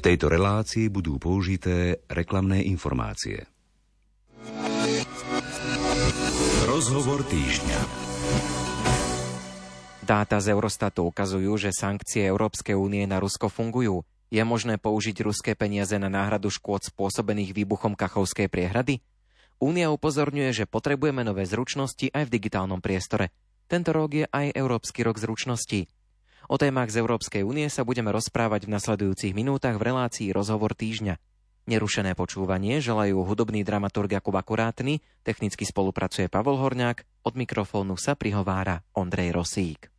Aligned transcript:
V 0.00 0.08
tejto 0.16 0.32
relácii 0.32 0.88
budú 0.88 1.20
použité 1.20 2.00
reklamné 2.08 2.64
informácie. 2.64 3.44
Rozhovor 6.64 7.20
týždňa. 7.28 7.80
Dáta 10.00 10.40
z 10.40 10.56
Eurostatu 10.56 11.04
ukazujú, 11.04 11.52
že 11.60 11.76
sankcie 11.76 12.24
Európskej 12.24 12.72
únie 12.80 13.04
na 13.04 13.20
Rusko 13.20 13.52
fungujú. 13.52 14.00
Je 14.32 14.40
možné 14.40 14.80
použiť 14.80 15.20
ruské 15.20 15.52
peniaze 15.52 16.00
na 16.00 16.08
náhradu 16.08 16.48
škôd 16.48 16.80
spôsobených 16.80 17.52
výbuchom 17.52 17.92
Kachovskej 17.92 18.48
priehrady? 18.48 19.04
Únia 19.60 19.92
upozorňuje, 19.92 20.64
že 20.64 20.64
potrebujeme 20.64 21.28
nové 21.28 21.44
zručnosti 21.44 22.08
aj 22.08 22.24
v 22.24 22.32
digitálnom 22.40 22.80
priestore. 22.80 23.36
Tento 23.68 23.92
rok 23.92 24.16
je 24.16 24.24
aj 24.24 24.56
Európsky 24.56 25.04
rok 25.04 25.20
zručností. 25.20 25.92
O 26.50 26.58
témach 26.58 26.90
z 26.90 26.98
Európskej 26.98 27.46
únie 27.46 27.70
sa 27.70 27.86
budeme 27.86 28.10
rozprávať 28.10 28.66
v 28.66 28.74
nasledujúcich 28.74 29.38
minútach 29.38 29.78
v 29.78 29.94
relácii 29.94 30.34
Rozhovor 30.34 30.74
týždňa. 30.74 31.14
Nerušené 31.70 32.18
počúvanie 32.18 32.82
želajú 32.82 33.22
hudobný 33.22 33.62
dramaturg 33.62 34.10
Jakub 34.10 34.34
Akurátny, 34.34 34.98
technicky 35.22 35.62
spolupracuje 35.62 36.26
Pavol 36.26 36.58
Horňák, 36.58 37.06
od 37.22 37.38
mikrofónu 37.38 37.94
sa 37.94 38.18
prihovára 38.18 38.82
Ondrej 38.98 39.30
Rosík. 39.30 39.94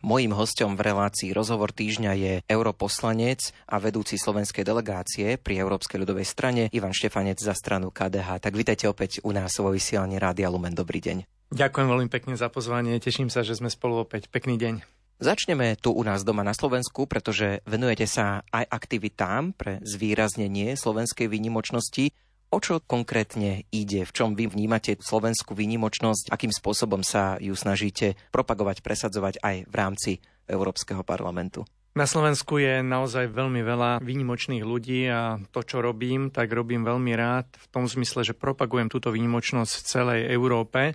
Mojím 0.00 0.32
hostom 0.32 0.80
v 0.80 0.96
relácii 0.96 1.36
Rozhovor 1.36 1.76
týždňa 1.76 2.12
je 2.16 2.34
europoslanec 2.48 3.52
a 3.68 3.76
vedúci 3.76 4.16
slovenskej 4.16 4.64
delegácie 4.64 5.36
pri 5.36 5.60
Európskej 5.60 6.00
ľudovej 6.08 6.24
strane 6.24 6.72
Ivan 6.72 6.96
Štefanec 6.96 7.36
za 7.36 7.52
stranu 7.52 7.92
KDH. 7.92 8.40
Tak 8.40 8.56
vítajte 8.56 8.88
opäť 8.88 9.20
u 9.20 9.36
nás 9.36 9.52
vo 9.60 9.76
vysielaní 9.76 10.16
Rádia 10.16 10.48
Lumen. 10.48 10.72
Dobrý 10.72 11.04
deň. 11.04 11.28
Ďakujem 11.52 11.88
veľmi 11.92 12.08
pekne 12.08 12.32
za 12.32 12.48
pozvanie, 12.48 12.96
teším 12.96 13.28
sa, 13.28 13.44
že 13.44 13.60
sme 13.60 13.68
spolu 13.68 14.00
opäť. 14.00 14.32
Pekný 14.32 14.56
deň. 14.56 14.95
Začneme 15.16 15.80
tu 15.80 15.96
u 15.96 16.04
nás 16.04 16.28
doma 16.28 16.44
na 16.44 16.52
Slovensku, 16.52 17.08
pretože 17.08 17.64
venujete 17.64 18.04
sa 18.04 18.44
aj 18.52 18.68
aktivitám 18.68 19.56
pre 19.56 19.80
zvýraznenie 19.80 20.76
slovenskej 20.76 21.32
výnimočnosti. 21.32 22.12
O 22.52 22.60
čo 22.60 22.84
konkrétne 22.84 23.64
ide? 23.72 24.04
V 24.04 24.12
čom 24.12 24.36
vy 24.36 24.44
vnímate 24.44 25.00
slovenskú 25.00 25.56
výnimočnosť? 25.56 26.28
Akým 26.28 26.52
spôsobom 26.52 27.00
sa 27.00 27.40
ju 27.40 27.56
snažíte 27.56 28.20
propagovať, 28.28 28.84
presadzovať 28.84 29.40
aj 29.40 29.56
v 29.64 29.74
rámci 29.74 30.10
Európskeho 30.52 31.00
parlamentu? 31.00 31.64
Na 31.96 32.04
Slovensku 32.04 32.60
je 32.60 32.84
naozaj 32.84 33.32
veľmi 33.32 33.64
veľa 33.64 34.04
výnimočných 34.04 34.68
ľudí 34.68 35.08
a 35.08 35.40
to, 35.48 35.64
čo 35.64 35.80
robím, 35.80 36.28
tak 36.28 36.52
robím 36.52 36.84
veľmi 36.84 37.16
rád 37.16 37.48
v 37.56 37.66
tom 37.72 37.88
zmysle, 37.88 38.20
že 38.20 38.36
propagujem 38.36 38.92
túto 38.92 39.08
výnimočnosť 39.08 39.72
v 39.80 39.86
celej 39.88 40.20
Európe 40.28 40.92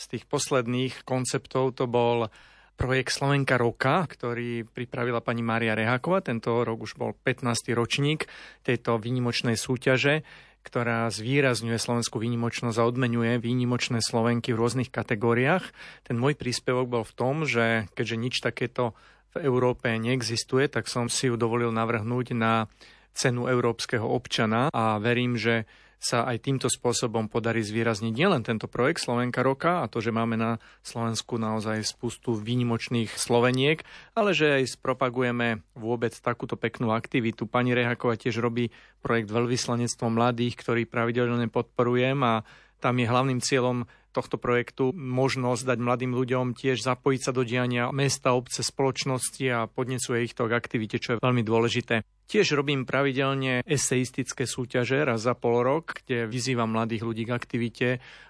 z 0.00 0.04
tých 0.16 0.24
posledných 0.26 1.04
konceptov 1.04 1.76
to 1.76 1.84
bol 1.84 2.32
projekt 2.80 3.12
Slovenka 3.12 3.60
roka, 3.60 4.08
ktorý 4.08 4.64
pripravila 4.64 5.20
pani 5.20 5.44
Mária 5.44 5.76
Reháková. 5.76 6.24
Tento 6.24 6.64
rok 6.64 6.88
už 6.88 6.96
bol 6.96 7.12
15. 7.12 7.76
ročník 7.76 8.24
tejto 8.64 8.96
výnimočnej 8.96 9.60
súťaže, 9.60 10.24
ktorá 10.64 11.12
zvýrazňuje 11.12 11.76
slovenskú 11.76 12.16
výnimočnosť 12.16 12.80
a 12.80 12.88
odmenuje 12.88 13.36
výnimočné 13.36 14.00
Slovenky 14.00 14.56
v 14.56 14.64
rôznych 14.64 14.88
kategóriách. 14.88 15.68
Ten 16.08 16.16
môj 16.16 16.40
príspevok 16.40 16.88
bol 16.88 17.04
v 17.04 17.12
tom, 17.12 17.44
že 17.44 17.84
keďže 17.92 18.16
nič 18.16 18.34
takéto 18.40 18.96
v 19.36 19.44
Európe 19.44 19.92
neexistuje, 19.92 20.72
tak 20.72 20.88
som 20.88 21.12
si 21.12 21.28
ju 21.28 21.36
dovolil 21.36 21.76
navrhnúť 21.76 22.32
na 22.32 22.64
cenu 23.12 23.44
európskeho 23.44 24.08
občana 24.08 24.72
a 24.72 24.96
verím, 24.96 25.36
že 25.36 25.68
sa 26.00 26.24
aj 26.24 26.48
týmto 26.48 26.72
spôsobom 26.72 27.28
podarí 27.28 27.60
zvýrazniť 27.60 28.12
nielen 28.16 28.40
tento 28.40 28.64
projekt 28.72 29.04
Slovenka 29.04 29.44
roka 29.44 29.84
a 29.84 29.86
to, 29.86 30.00
že 30.00 30.08
máme 30.08 30.40
na 30.40 30.56
Slovensku 30.80 31.36
naozaj 31.36 31.84
spustu 31.84 32.32
výnimočných 32.32 33.12
Sloveniek, 33.20 33.84
ale 34.16 34.32
že 34.32 34.64
aj 34.64 34.80
spropagujeme 34.80 35.60
vôbec 35.76 36.16
takúto 36.16 36.56
peknú 36.56 36.96
aktivitu. 36.96 37.44
Pani 37.44 37.76
Rehaková 37.76 38.16
tiež 38.16 38.40
robí 38.40 38.72
projekt 39.04 39.28
Veľvyslanectvo 39.28 40.08
mladých, 40.08 40.56
ktorý 40.56 40.88
pravidelne 40.88 41.52
podporujem 41.52 42.16
a 42.24 42.48
tam 42.80 42.96
je 42.96 43.04
hlavným 43.04 43.44
cieľom 43.44 43.84
tohto 44.10 44.36
projektu 44.36 44.90
možnosť 44.92 45.74
dať 45.74 45.78
mladým 45.78 46.12
ľuďom 46.14 46.58
tiež 46.58 46.82
zapojiť 46.82 47.20
sa 47.20 47.32
do 47.34 47.46
diania 47.46 47.94
mesta, 47.94 48.34
obce, 48.34 48.62
spoločnosti 48.66 49.44
a 49.50 49.70
podnecuje 49.70 50.26
ich 50.26 50.34
to 50.34 50.50
k 50.50 50.56
aktivite, 50.56 50.98
čo 50.98 51.16
je 51.16 51.22
veľmi 51.22 51.42
dôležité. 51.46 52.02
Tiež 52.30 52.54
robím 52.54 52.86
pravidelne 52.86 53.66
eseistické 53.66 54.46
súťaže 54.46 55.02
raz 55.02 55.26
za 55.26 55.34
pol 55.34 55.66
rok, 55.66 55.98
kde 55.98 56.30
vyzývam 56.30 56.70
mladých 56.70 57.02
ľudí 57.02 57.26
k 57.26 57.34
aktivite, 57.34 57.88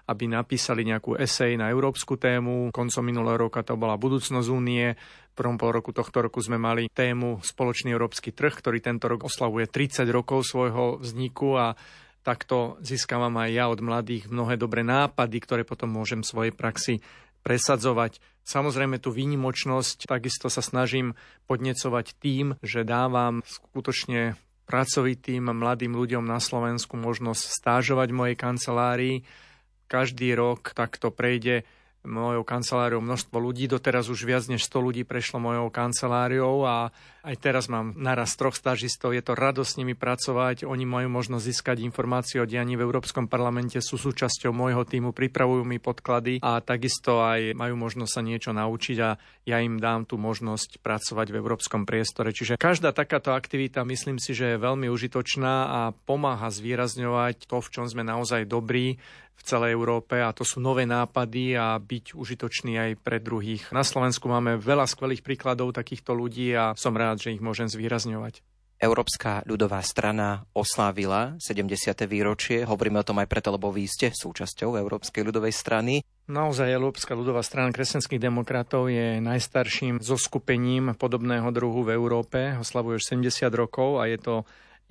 aby 0.09 0.25
napísali 0.25 0.81
nejakú 0.81 1.21
esej 1.21 1.53
na 1.53 1.69
európsku 1.69 2.17
tému. 2.17 2.73
Koncom 2.73 3.05
minulého 3.05 3.37
roka 3.37 3.61
to 3.61 3.77
bola 3.77 4.01
budúcnosť 4.01 4.49
únie. 4.49 4.97
V 4.97 5.33
prvom 5.37 5.61
pol 5.61 5.77
roku 5.77 5.93
tohto 5.93 6.25
roku 6.25 6.41
sme 6.41 6.57
mali 6.57 6.89
tému 6.89 7.45
Spoločný 7.45 7.93
európsky 7.93 8.33
trh, 8.33 8.57
ktorý 8.57 8.81
tento 8.81 9.05
rok 9.05 9.29
oslavuje 9.29 9.69
30 9.69 10.09
rokov 10.09 10.49
svojho 10.49 10.97
vzniku 10.97 11.61
a 11.61 11.77
takto 12.21 12.77
získavam 12.81 13.33
aj 13.41 13.49
ja 13.51 13.65
od 13.69 13.81
mladých 13.81 14.29
mnohé 14.29 14.57
dobré 14.57 14.85
nápady, 14.85 15.37
ktoré 15.41 15.61
potom 15.65 15.89
môžem 15.93 16.21
v 16.21 16.29
svojej 16.29 16.53
praxi 16.53 17.01
presadzovať. 17.41 18.21
Samozrejme 18.45 19.01
tú 19.01 19.13
výnimočnosť 19.13 20.09
takisto 20.09 20.49
sa 20.49 20.61
snažím 20.61 21.17
podnecovať 21.45 22.17
tým, 22.17 22.57
že 22.61 22.85
dávam 22.85 23.41
skutočne 23.45 24.37
pracovitým 24.69 25.51
mladým 25.51 25.97
ľuďom 25.97 26.23
na 26.23 26.39
Slovensku 26.39 26.95
možnosť 26.95 27.43
stážovať 27.43 28.07
v 28.13 28.17
mojej 28.17 28.37
kancelárii. 28.37 29.15
Každý 29.91 30.31
rok 30.37 30.71
takto 30.71 31.11
prejde 31.11 31.67
mojou 32.07 32.41
kanceláriou 32.41 33.03
množstvo 33.03 33.37
ľudí. 33.37 33.69
Doteraz 33.69 34.09
už 34.09 34.25
viac 34.25 34.47
než 34.49 34.65
100 34.65 34.79
ľudí 34.79 35.03
prešlo 35.05 35.37
mojou 35.37 35.69
kanceláriou 35.69 36.65
a 36.65 36.89
aj 37.21 37.35
teraz 37.37 37.69
mám 37.69 37.93
naraz 37.93 38.33
troch 38.33 38.57
stážistov. 38.57 39.13
Je 39.13 39.21
to 39.21 39.37
radosť 39.37 39.69
s 39.69 39.79
nimi 39.79 39.93
pracovať. 39.93 40.65
Oni 40.65 40.89
majú 40.89 41.13
možnosť 41.13 41.43
získať 41.45 41.77
informácie 41.85 42.41
o 42.41 42.49
dianí 42.49 42.73
v 42.73 42.85
Európskom 42.85 43.29
parlamente, 43.29 43.77
sú 43.77 44.01
súčasťou 44.01 44.49
môjho 44.49 44.81
týmu, 44.81 45.13
pripravujú 45.13 45.61
mi 45.61 45.77
podklady 45.77 46.41
a 46.41 46.57
takisto 46.65 47.21
aj 47.21 47.53
majú 47.53 47.77
možnosť 47.77 48.11
sa 48.11 48.21
niečo 48.25 48.51
naučiť 48.57 48.97
a 49.05 49.09
ja 49.45 49.57
im 49.61 49.77
dám 49.77 50.09
tú 50.09 50.17
možnosť 50.17 50.81
pracovať 50.81 51.27
v 51.29 51.39
európskom 51.39 51.85
priestore. 51.85 52.33
Čiže 52.33 52.57
každá 52.57 52.89
takáto 52.89 53.37
aktivita 53.37 53.85
myslím 53.85 54.17
si, 54.17 54.33
že 54.33 54.57
je 54.57 54.63
veľmi 54.63 54.89
užitočná 54.89 55.55
a 55.69 55.81
pomáha 55.93 56.49
zvýrazňovať 56.49 57.45
to, 57.45 57.57
v 57.61 57.71
čom 57.71 57.85
sme 57.85 58.01
naozaj 58.01 58.49
dobrí 58.49 58.97
v 59.41 59.49
celej 59.49 59.73
Európe 59.73 60.21
a 60.21 60.29
to 60.37 60.45
sú 60.45 60.61
nové 60.61 60.85
nápady 60.85 61.57
a 61.57 61.73
byť 61.81 62.13
užitočný 62.13 62.77
aj 62.77 62.91
pre 63.01 63.17
druhých. 63.17 63.73
Na 63.73 63.81
Slovensku 63.81 64.29
máme 64.29 64.61
veľa 64.61 64.85
skvelých 64.85 65.25
príkladov 65.25 65.73
takýchto 65.73 66.13
ľudí 66.13 66.53
a 66.53 66.77
som 66.77 66.93
rád, 66.93 67.10
že 67.19 67.35
ich 67.35 67.43
môžem 67.43 67.67
zvýrazňovať. 67.67 68.45
Európska 68.81 69.45
ľudová 69.45 69.85
strana 69.85 70.41
oslávila 70.57 71.37
70. 71.37 71.69
výročie. 72.09 72.65
Hovoríme 72.65 72.97
o 72.97 73.05
tom 73.05 73.21
aj 73.21 73.29
preto, 73.29 73.53
lebo 73.53 73.69
vy 73.69 73.85
ste 73.85 74.09
súčasťou 74.09 74.73
Európskej 74.73 75.21
ľudovej 75.21 75.53
strany. 75.53 76.01
Naozaj 76.25 76.65
Európska 76.65 77.13
ľudová 77.13 77.45
strana 77.45 77.69
kresťanských 77.69 78.17
demokratov 78.17 78.89
je 78.89 79.21
najstarším 79.21 80.01
zoskupením 80.01 80.97
podobného 80.97 81.53
druhu 81.53 81.85
v 81.85 81.93
Európe. 81.93 82.57
Oslavuje 82.57 82.97
už 82.97 83.05
70 83.21 83.53
rokov 83.53 84.01
a 84.01 84.09
je 84.09 84.17
to 84.17 84.35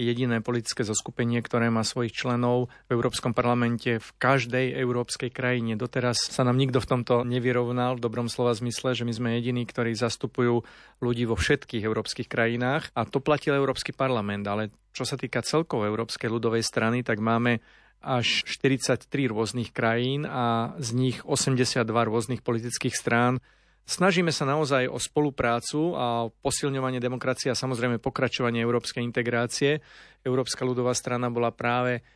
jediné 0.00 0.40
politické 0.40 0.80
zoskupenie, 0.80 1.44
ktoré 1.44 1.68
má 1.68 1.84
svojich 1.84 2.16
členov 2.16 2.72
v 2.88 2.96
Európskom 2.96 3.36
parlamente 3.36 4.00
v 4.00 4.08
každej 4.16 4.72
európskej 4.80 5.28
krajine. 5.28 5.76
Doteraz 5.76 6.16
sa 6.32 6.42
nám 6.42 6.56
nikto 6.56 6.80
v 6.80 6.90
tomto 6.96 7.14
nevyrovnal 7.28 8.00
v 8.00 8.04
dobrom 8.04 8.32
slova 8.32 8.56
zmysle, 8.56 8.96
že 8.96 9.04
my 9.04 9.12
sme 9.12 9.28
jediní, 9.36 9.68
ktorí 9.68 9.92
zastupujú 9.92 10.64
ľudí 11.04 11.28
vo 11.28 11.36
všetkých 11.36 11.84
európskych 11.84 12.28
krajinách 12.32 12.88
a 12.96 13.04
to 13.04 13.20
platil 13.20 13.52
Európsky 13.52 13.92
parlament, 13.92 14.48
ale 14.48 14.72
čo 14.96 15.04
sa 15.04 15.20
týka 15.20 15.44
celkovo 15.44 15.86
Európskej 15.86 16.32
ľudovej 16.32 16.64
strany, 16.64 17.04
tak 17.04 17.20
máme 17.20 17.60
až 18.00 18.48
43 18.48 19.06
rôznych 19.28 19.76
krajín 19.76 20.24
a 20.24 20.72
z 20.80 20.96
nich 20.96 21.20
82 21.20 21.84
rôznych 21.84 22.40
politických 22.40 22.96
strán 22.96 23.44
Snažíme 23.88 24.30
sa 24.30 24.46
naozaj 24.46 24.86
o 24.86 25.02
spoluprácu 25.02 25.98
a 25.98 26.30
posilňovanie 26.30 27.02
demokracie 27.02 27.50
a 27.50 27.58
samozrejme 27.58 27.98
pokračovanie 27.98 28.62
európskej 28.62 29.02
integrácie. 29.02 29.82
Európska 30.22 30.62
ľudová 30.62 30.94
strana 30.94 31.26
bola 31.26 31.50
práve 31.50 32.06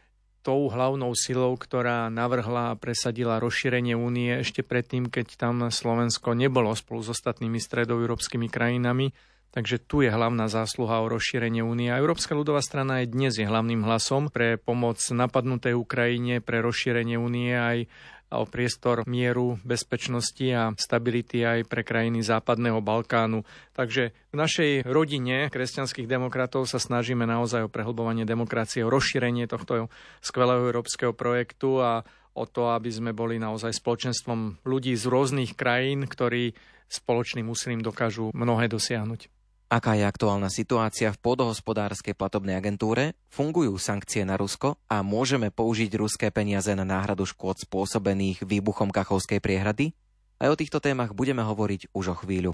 tou 0.45 0.69
hlavnou 0.69 1.17
silou, 1.17 1.57
ktorá 1.57 2.13
navrhla 2.13 2.77
a 2.77 2.79
presadila 2.79 3.41
rozšírenie 3.41 3.97
únie 3.97 4.45
ešte 4.45 4.61
predtým, 4.61 5.09
keď 5.09 5.41
tam 5.41 5.65
Slovensko 5.73 6.37
nebolo 6.37 6.69
spolu 6.77 7.01
s 7.01 7.17
ostatnými 7.17 7.57
stredoeurópskymi 7.57 8.53
krajinami. 8.53 9.17
Takže 9.55 9.79
tu 9.87 10.03
je 10.03 10.11
hlavná 10.11 10.51
zásluha 10.51 10.99
o 11.01 11.07
rozšírenie 11.09 11.63
únie. 11.63 11.87
A 11.89 12.03
Európska 12.03 12.35
ľudová 12.35 12.59
strana 12.59 13.01
aj 13.01 13.15
dnes 13.15 13.39
je 13.39 13.47
hlavným 13.47 13.87
hlasom 13.87 14.27
pre 14.29 14.59
pomoc 14.59 14.99
napadnutej 14.99 15.79
Ukrajine, 15.79 16.43
pre 16.43 16.59
rozšírenie 16.59 17.15
únie 17.15 17.55
aj 17.55 17.87
a 18.35 18.43
o 18.43 18.51
priestor 18.51 19.07
mieru, 19.07 19.63
bezpečnosti 19.63 20.43
a 20.51 20.75
stability 20.75 21.47
aj 21.47 21.71
pre 21.71 21.87
krajiny 21.87 22.27
Západného 22.27 22.83
Balkánu. 22.83 23.47
Takže 23.71 24.11
v 24.11 24.37
našej 24.37 24.71
rodine 24.83 25.47
kresťanských 25.55 26.11
demokratov 26.11 26.67
sa 26.67 26.83
snažíme 26.83 27.23
naozaj 27.23 27.71
o 27.71 27.73
prehlbovanie 27.73 28.27
demokracie, 28.27 28.83
o 28.83 28.91
rozšírenie 28.91 29.47
tohto 29.47 29.87
skvelého 30.19 30.75
európskeho 30.75 31.15
projektu 31.15 31.79
a 31.79 32.03
o 32.35 32.45
to, 32.51 32.75
aby 32.75 32.91
sme 32.91 33.15
boli 33.15 33.39
naozaj 33.39 33.71
spoločenstvom 33.79 34.67
ľudí 34.67 34.99
z 34.99 35.07
rôznych 35.07 35.55
krajín, 35.55 36.11
ktorí 36.11 36.59
spoločným 36.91 37.47
úsilím 37.47 37.87
dokážu 37.87 38.35
mnohé 38.35 38.67
dosiahnuť. 38.67 39.44
Aká 39.73 39.97
je 39.97 40.05
aktuálna 40.05 40.53
situácia 40.53 41.09
v 41.11 41.21
podohospodárskej 41.25 42.13
platobnej 42.13 42.61
agentúre? 42.61 43.17
Fungujú 43.33 43.81
sankcie 43.81 44.23
na 44.23 44.37
Rusko 44.37 44.77
a 44.87 45.01
môžeme 45.01 45.49
použiť 45.49 45.91
ruské 45.97 46.29
peniaze 46.29 46.71
na 46.77 46.85
náhradu 46.85 47.25
škôd 47.25 47.65
spôsobených 47.65 48.45
výbuchom 48.45 48.93
Kachovskej 48.93 49.41
priehrady? 49.41 49.97
Aj 50.37 50.53
o 50.53 50.59
týchto 50.59 50.85
témach 50.85 51.17
budeme 51.17 51.41
hovoriť 51.41 51.97
už 51.97 52.05
o 52.13 52.17
chvíľu. 52.21 52.53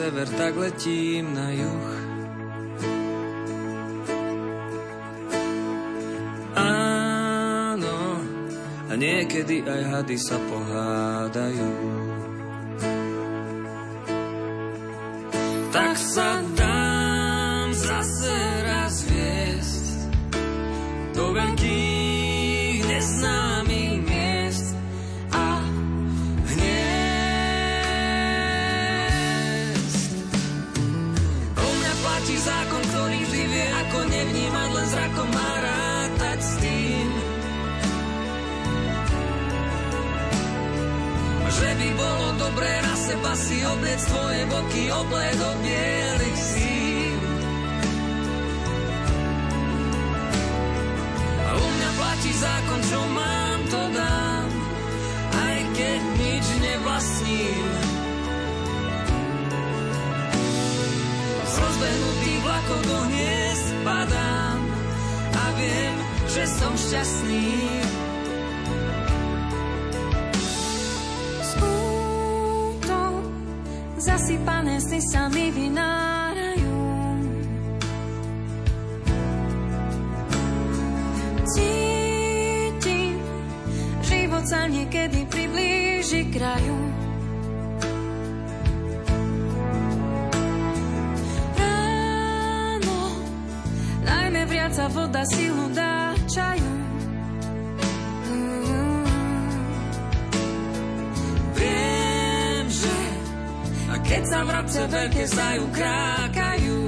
Sever, 0.00 0.28
tak 0.32 0.56
letím 0.56 1.36
na 1.36 1.52
juh. 1.52 2.00
niekedy 9.00 9.64
aj 9.64 9.82
hady 9.88 10.16
sa 10.20 10.36
pohádajú. 10.36 11.72
Tak 15.72 15.94
sa 15.96 16.29
zákon, 32.40 32.82
ktorý 32.88 33.18
vždy 33.28 33.42
vie, 33.52 33.66
ako 33.84 33.98
nevnímať 34.08 34.68
len 34.72 34.86
zrakom 34.88 35.28
má 35.28 35.52
rátať 35.60 36.38
s 36.40 36.52
tým, 36.64 37.08
Že 41.50 41.70
by 41.76 41.88
bolo 41.98 42.26
dobré 42.40 42.72
na 42.80 42.94
seba 42.96 43.32
si 43.36 43.60
obliec 43.60 44.00
tvoje 44.06 44.42
boky 44.48 44.82
oblé 44.88 45.26
do 45.36 45.50
bielých 45.60 46.38
síl. 46.40 47.20
A 51.44 51.50
u 51.52 51.66
mňa 51.68 51.90
platí 52.00 52.32
zákon, 52.32 52.80
čo 52.86 53.00
mám, 53.12 53.19
vlakov 62.70 62.86
do 62.86 62.98
hniezd 63.10 63.68
padám 63.82 64.60
a 65.34 65.44
viem, 65.58 65.96
že 66.30 66.44
som 66.46 66.72
šťastný. 66.78 67.50
zasypané 74.00 74.80
sny 74.80 75.00
sa 75.12 75.28
mi 75.28 75.52
vynárajú. 75.52 76.72
Cítim, 81.52 83.20
život 84.00 84.44
sa 84.48 84.64
niekedy 84.72 85.28
priblíži 85.28 86.32
kraju. 86.32 87.09
Vriaca 94.70 94.88
voda 94.94 95.22
silu 95.34 95.66
dá 95.74 96.14
čaju. 96.30 96.70
keď 104.10 104.22
sa 104.26 104.42
vrabce 104.42 104.80
veľké 104.90 105.22
zajú 105.22 105.64
krákajú. 105.70 106.79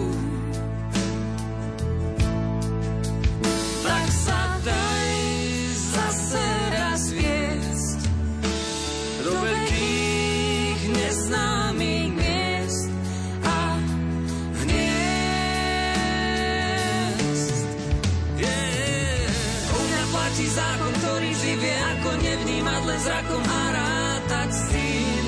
Ktorý 21.03 21.35
živie, 21.35 21.75
ako 21.99 22.11
nevnímať 22.15 22.83
len 22.87 23.01
zrakom 23.03 23.43
a 23.43 23.63
rátať 23.75 24.51
s 24.55 24.63
tým. 24.71 25.25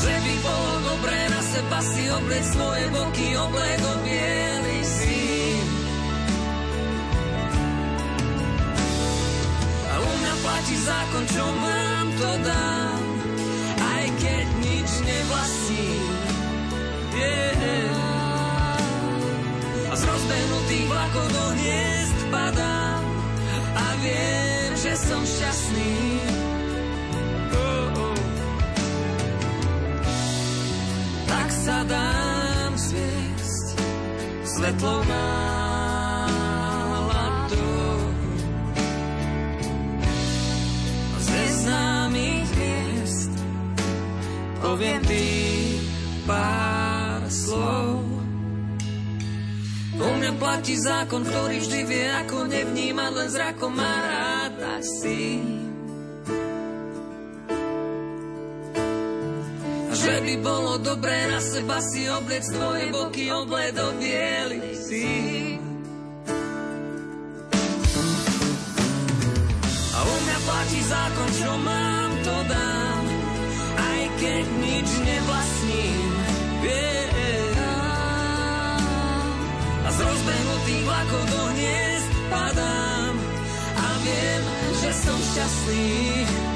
Že 0.00 0.14
by 0.16 0.34
bolo 0.40 0.72
dobré 0.80 1.20
na 1.28 1.40
seba 1.44 1.78
si 1.84 2.08
oblieť 2.08 2.44
svoje 2.56 2.84
boky, 2.88 3.28
oblek 3.36 3.80
od 3.84 3.98
bielý 4.00 4.80
sín. 4.80 5.66
A 9.92 9.94
u 10.00 10.08
mňa 10.08 10.34
platí 10.40 10.76
zákon, 10.80 11.24
čo 11.36 11.44
mám, 11.52 12.06
to 12.16 12.30
dám, 12.48 13.00
aj 13.76 14.04
keď 14.24 14.46
nič 14.64 14.88
nevlastním. 15.04 16.04
Yeah. 17.16 17.95
Vlakov 21.16 21.32
do 21.32 21.44
hniezd 21.56 22.18
padám 22.28 23.04
a 23.76 23.86
viem, 24.04 24.76
že 24.76 24.92
som 25.00 25.24
šťastný. 25.24 25.96
tak 31.26 31.50
sa 31.50 31.82
dám 31.88 32.72
zviesť 32.76 33.66
svetlou 34.44 35.00
náladou. 35.08 35.26
Z 41.16 41.26
neznámych 41.32 42.50
miest 42.60 43.32
poviem 44.60 45.02
ty 45.06 45.24
pár 46.28 47.24
slov. 47.30 47.85
U 49.96 50.08
mňa 50.12 50.32
platí 50.36 50.76
zákon, 50.76 51.24
ktorý 51.24 51.56
vždy 51.56 51.80
vie, 51.88 52.06
ako 52.20 52.44
nevnímať 52.52 53.12
len 53.16 53.28
zrakom 53.32 53.72
má 53.72 53.94
rád 54.04 54.60
si. 54.84 55.40
Že 59.96 60.14
by 60.20 60.34
bolo 60.44 60.76
dobré 60.84 61.32
na 61.32 61.40
seba 61.40 61.80
si 61.80 62.04
obliec 62.12 62.44
tvoje 62.44 62.92
boky 62.92 63.32
obledo 63.32 63.96
biely 63.96 64.76
si. 64.76 65.08
A 69.96 69.98
u 70.04 70.14
mňa 70.20 70.38
platí 70.44 70.80
zákon, 70.84 71.28
čo 71.40 71.52
mám, 71.64 72.10
to 72.20 72.36
dám, 72.52 73.04
aj 73.80 74.02
keď 74.20 74.44
nič 74.60 74.88
nevlastním. 75.08 76.08
Yeah. 76.66 77.05
A 79.86 79.88
z 79.94 79.98
rozbehnutých 80.02 80.82
vlakov 80.82 81.22
do 81.30 81.42
hniezd 81.54 82.10
padám 82.26 83.14
a 83.78 83.86
viem, 84.02 84.42
že 84.82 84.90
som 84.90 85.14
šťastný. 85.14 86.55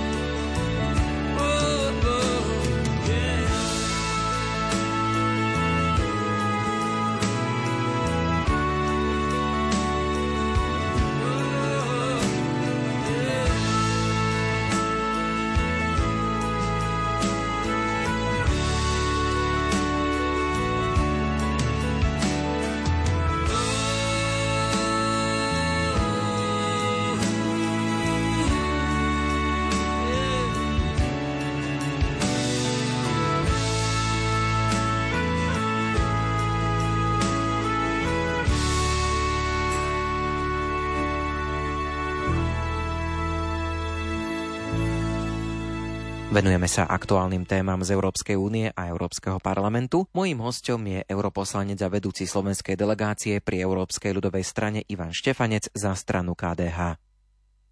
Venujeme 46.31 46.71
sa 46.71 46.87
aktuálnym 46.87 47.43
témam 47.43 47.83
z 47.83 47.91
Európskej 47.91 48.39
únie 48.39 48.71
a 48.71 48.87
Európskeho 48.87 49.43
parlamentu. 49.43 50.07
Mojím 50.15 50.47
hostom 50.47 50.79
je 50.87 51.03
europoslanec 51.11 51.83
a 51.83 51.91
vedúci 51.91 52.23
slovenskej 52.23 52.79
delegácie 52.79 53.43
pri 53.43 53.67
Európskej 53.67 54.15
ľudovej 54.15 54.47
strane 54.47 54.87
Ivan 54.87 55.11
Štefanec 55.11 55.75
za 55.75 55.91
stranu 55.99 56.39
KDH. 56.39 57.03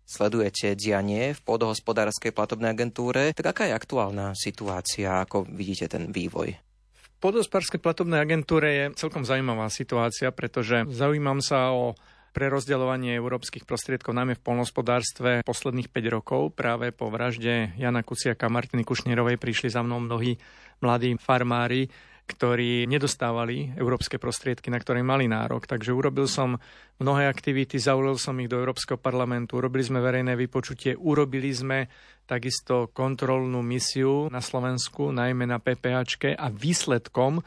Sledujete 0.02 0.74
dianie 0.74 1.38
v 1.38 1.40
podohospodárskej 1.46 2.34
platobnej 2.34 2.74
agentúre, 2.74 3.30
tak 3.30 3.54
aká 3.54 3.70
je 3.70 3.78
aktuálna 3.78 4.34
situácia, 4.34 5.22
ako 5.22 5.46
vidíte 5.46 5.86
ten 5.86 6.10
vývoj? 6.10 6.58
V 6.98 7.18
podohospodárskej 7.22 7.78
platobnej 7.78 8.18
agentúre 8.18 8.68
je 8.74 8.84
celkom 8.98 9.22
zaujímavá 9.22 9.70
situácia, 9.70 10.34
pretože 10.34 10.82
zaujímam 10.90 11.38
sa 11.38 11.70
o 11.70 11.94
prerozdeľovanie 12.38 13.18
európskych 13.18 13.66
prostriedkov, 13.66 14.14
najmä 14.14 14.38
v 14.38 14.46
polnospodárstve 14.46 15.30
posledných 15.42 15.90
5 15.90 16.14
rokov. 16.14 16.54
Práve 16.54 16.94
po 16.94 17.10
vražde 17.10 17.74
Jana 17.74 18.06
Kuciaka 18.06 18.46
a 18.46 18.54
Martiny 18.54 18.86
Kušnírovej 18.86 19.42
prišli 19.42 19.74
za 19.74 19.82
mnou 19.82 19.98
mnohí 19.98 20.38
mladí 20.78 21.18
farmári, 21.18 21.90
ktorí 22.30 22.86
nedostávali 22.86 23.74
európske 23.74 24.22
prostriedky, 24.22 24.70
na 24.70 24.78
ktoré 24.78 25.02
mali 25.02 25.26
nárok. 25.26 25.66
Takže 25.66 25.90
urobil 25.90 26.30
som 26.30 26.62
mnohé 27.02 27.26
aktivity, 27.26 27.82
zavolil 27.82 28.14
som 28.14 28.38
ich 28.38 28.46
do 28.46 28.62
Európskeho 28.62 29.02
parlamentu, 29.02 29.58
urobili 29.58 29.82
sme 29.82 29.98
verejné 29.98 30.38
vypočutie, 30.38 30.94
urobili 30.94 31.50
sme 31.50 31.90
takisto 32.22 32.94
kontrolnú 32.94 33.66
misiu 33.66 34.30
na 34.30 34.38
Slovensku, 34.38 35.10
najmä 35.10 35.42
na 35.42 35.58
PPHčke 35.58 36.38
a 36.38 36.46
výsledkom 36.54 37.42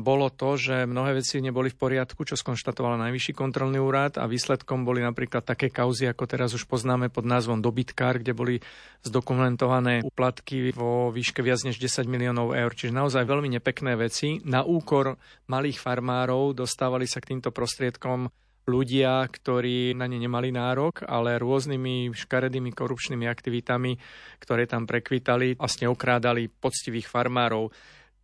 bolo 0.00 0.32
to, 0.32 0.56
že 0.56 0.88
mnohé 0.88 1.20
veci 1.20 1.38
neboli 1.38 1.68
v 1.68 1.78
poriadku, 1.78 2.24
čo 2.24 2.34
skonštatoval 2.34 2.96
Najvyšší 2.96 3.36
kontrolný 3.36 3.78
úrad 3.78 4.16
a 4.16 4.24
výsledkom 4.24 4.82
boli 4.82 5.04
napríklad 5.04 5.44
také 5.44 5.68
kauzy, 5.68 6.08
ako 6.08 6.24
teraz 6.24 6.56
už 6.56 6.64
poznáme 6.64 7.12
pod 7.12 7.28
názvom 7.28 7.60
dobytkár, 7.60 8.18
kde 8.18 8.32
boli 8.32 8.56
zdokumentované 9.04 10.00
úplatky 10.02 10.72
vo 10.72 11.12
výške 11.12 11.44
viac 11.44 11.60
než 11.62 11.76
10 11.76 12.08
miliónov 12.08 12.56
eur. 12.56 12.72
Čiže 12.72 12.96
naozaj 12.96 13.28
veľmi 13.28 13.52
nepekné 13.60 13.94
veci. 13.94 14.40
Na 14.48 14.64
úkor 14.64 15.20
malých 15.46 15.78
farmárov 15.78 16.56
dostávali 16.56 17.04
sa 17.04 17.20
k 17.20 17.36
týmto 17.36 17.52
prostriedkom 17.52 18.32
ľudia, 18.70 19.26
ktorí 19.26 19.98
na 19.98 20.06
ne 20.06 20.20
nemali 20.20 20.54
nárok, 20.54 21.02
ale 21.08 21.40
rôznymi 21.42 22.14
škaredými 22.14 22.70
korupčnými 22.70 23.26
aktivitami, 23.26 23.98
ktoré 24.38 24.70
tam 24.70 24.86
prekvitali, 24.86 25.58
vlastne 25.58 25.90
okrádali 25.90 26.46
poctivých 26.46 27.10
farmárov. 27.10 27.72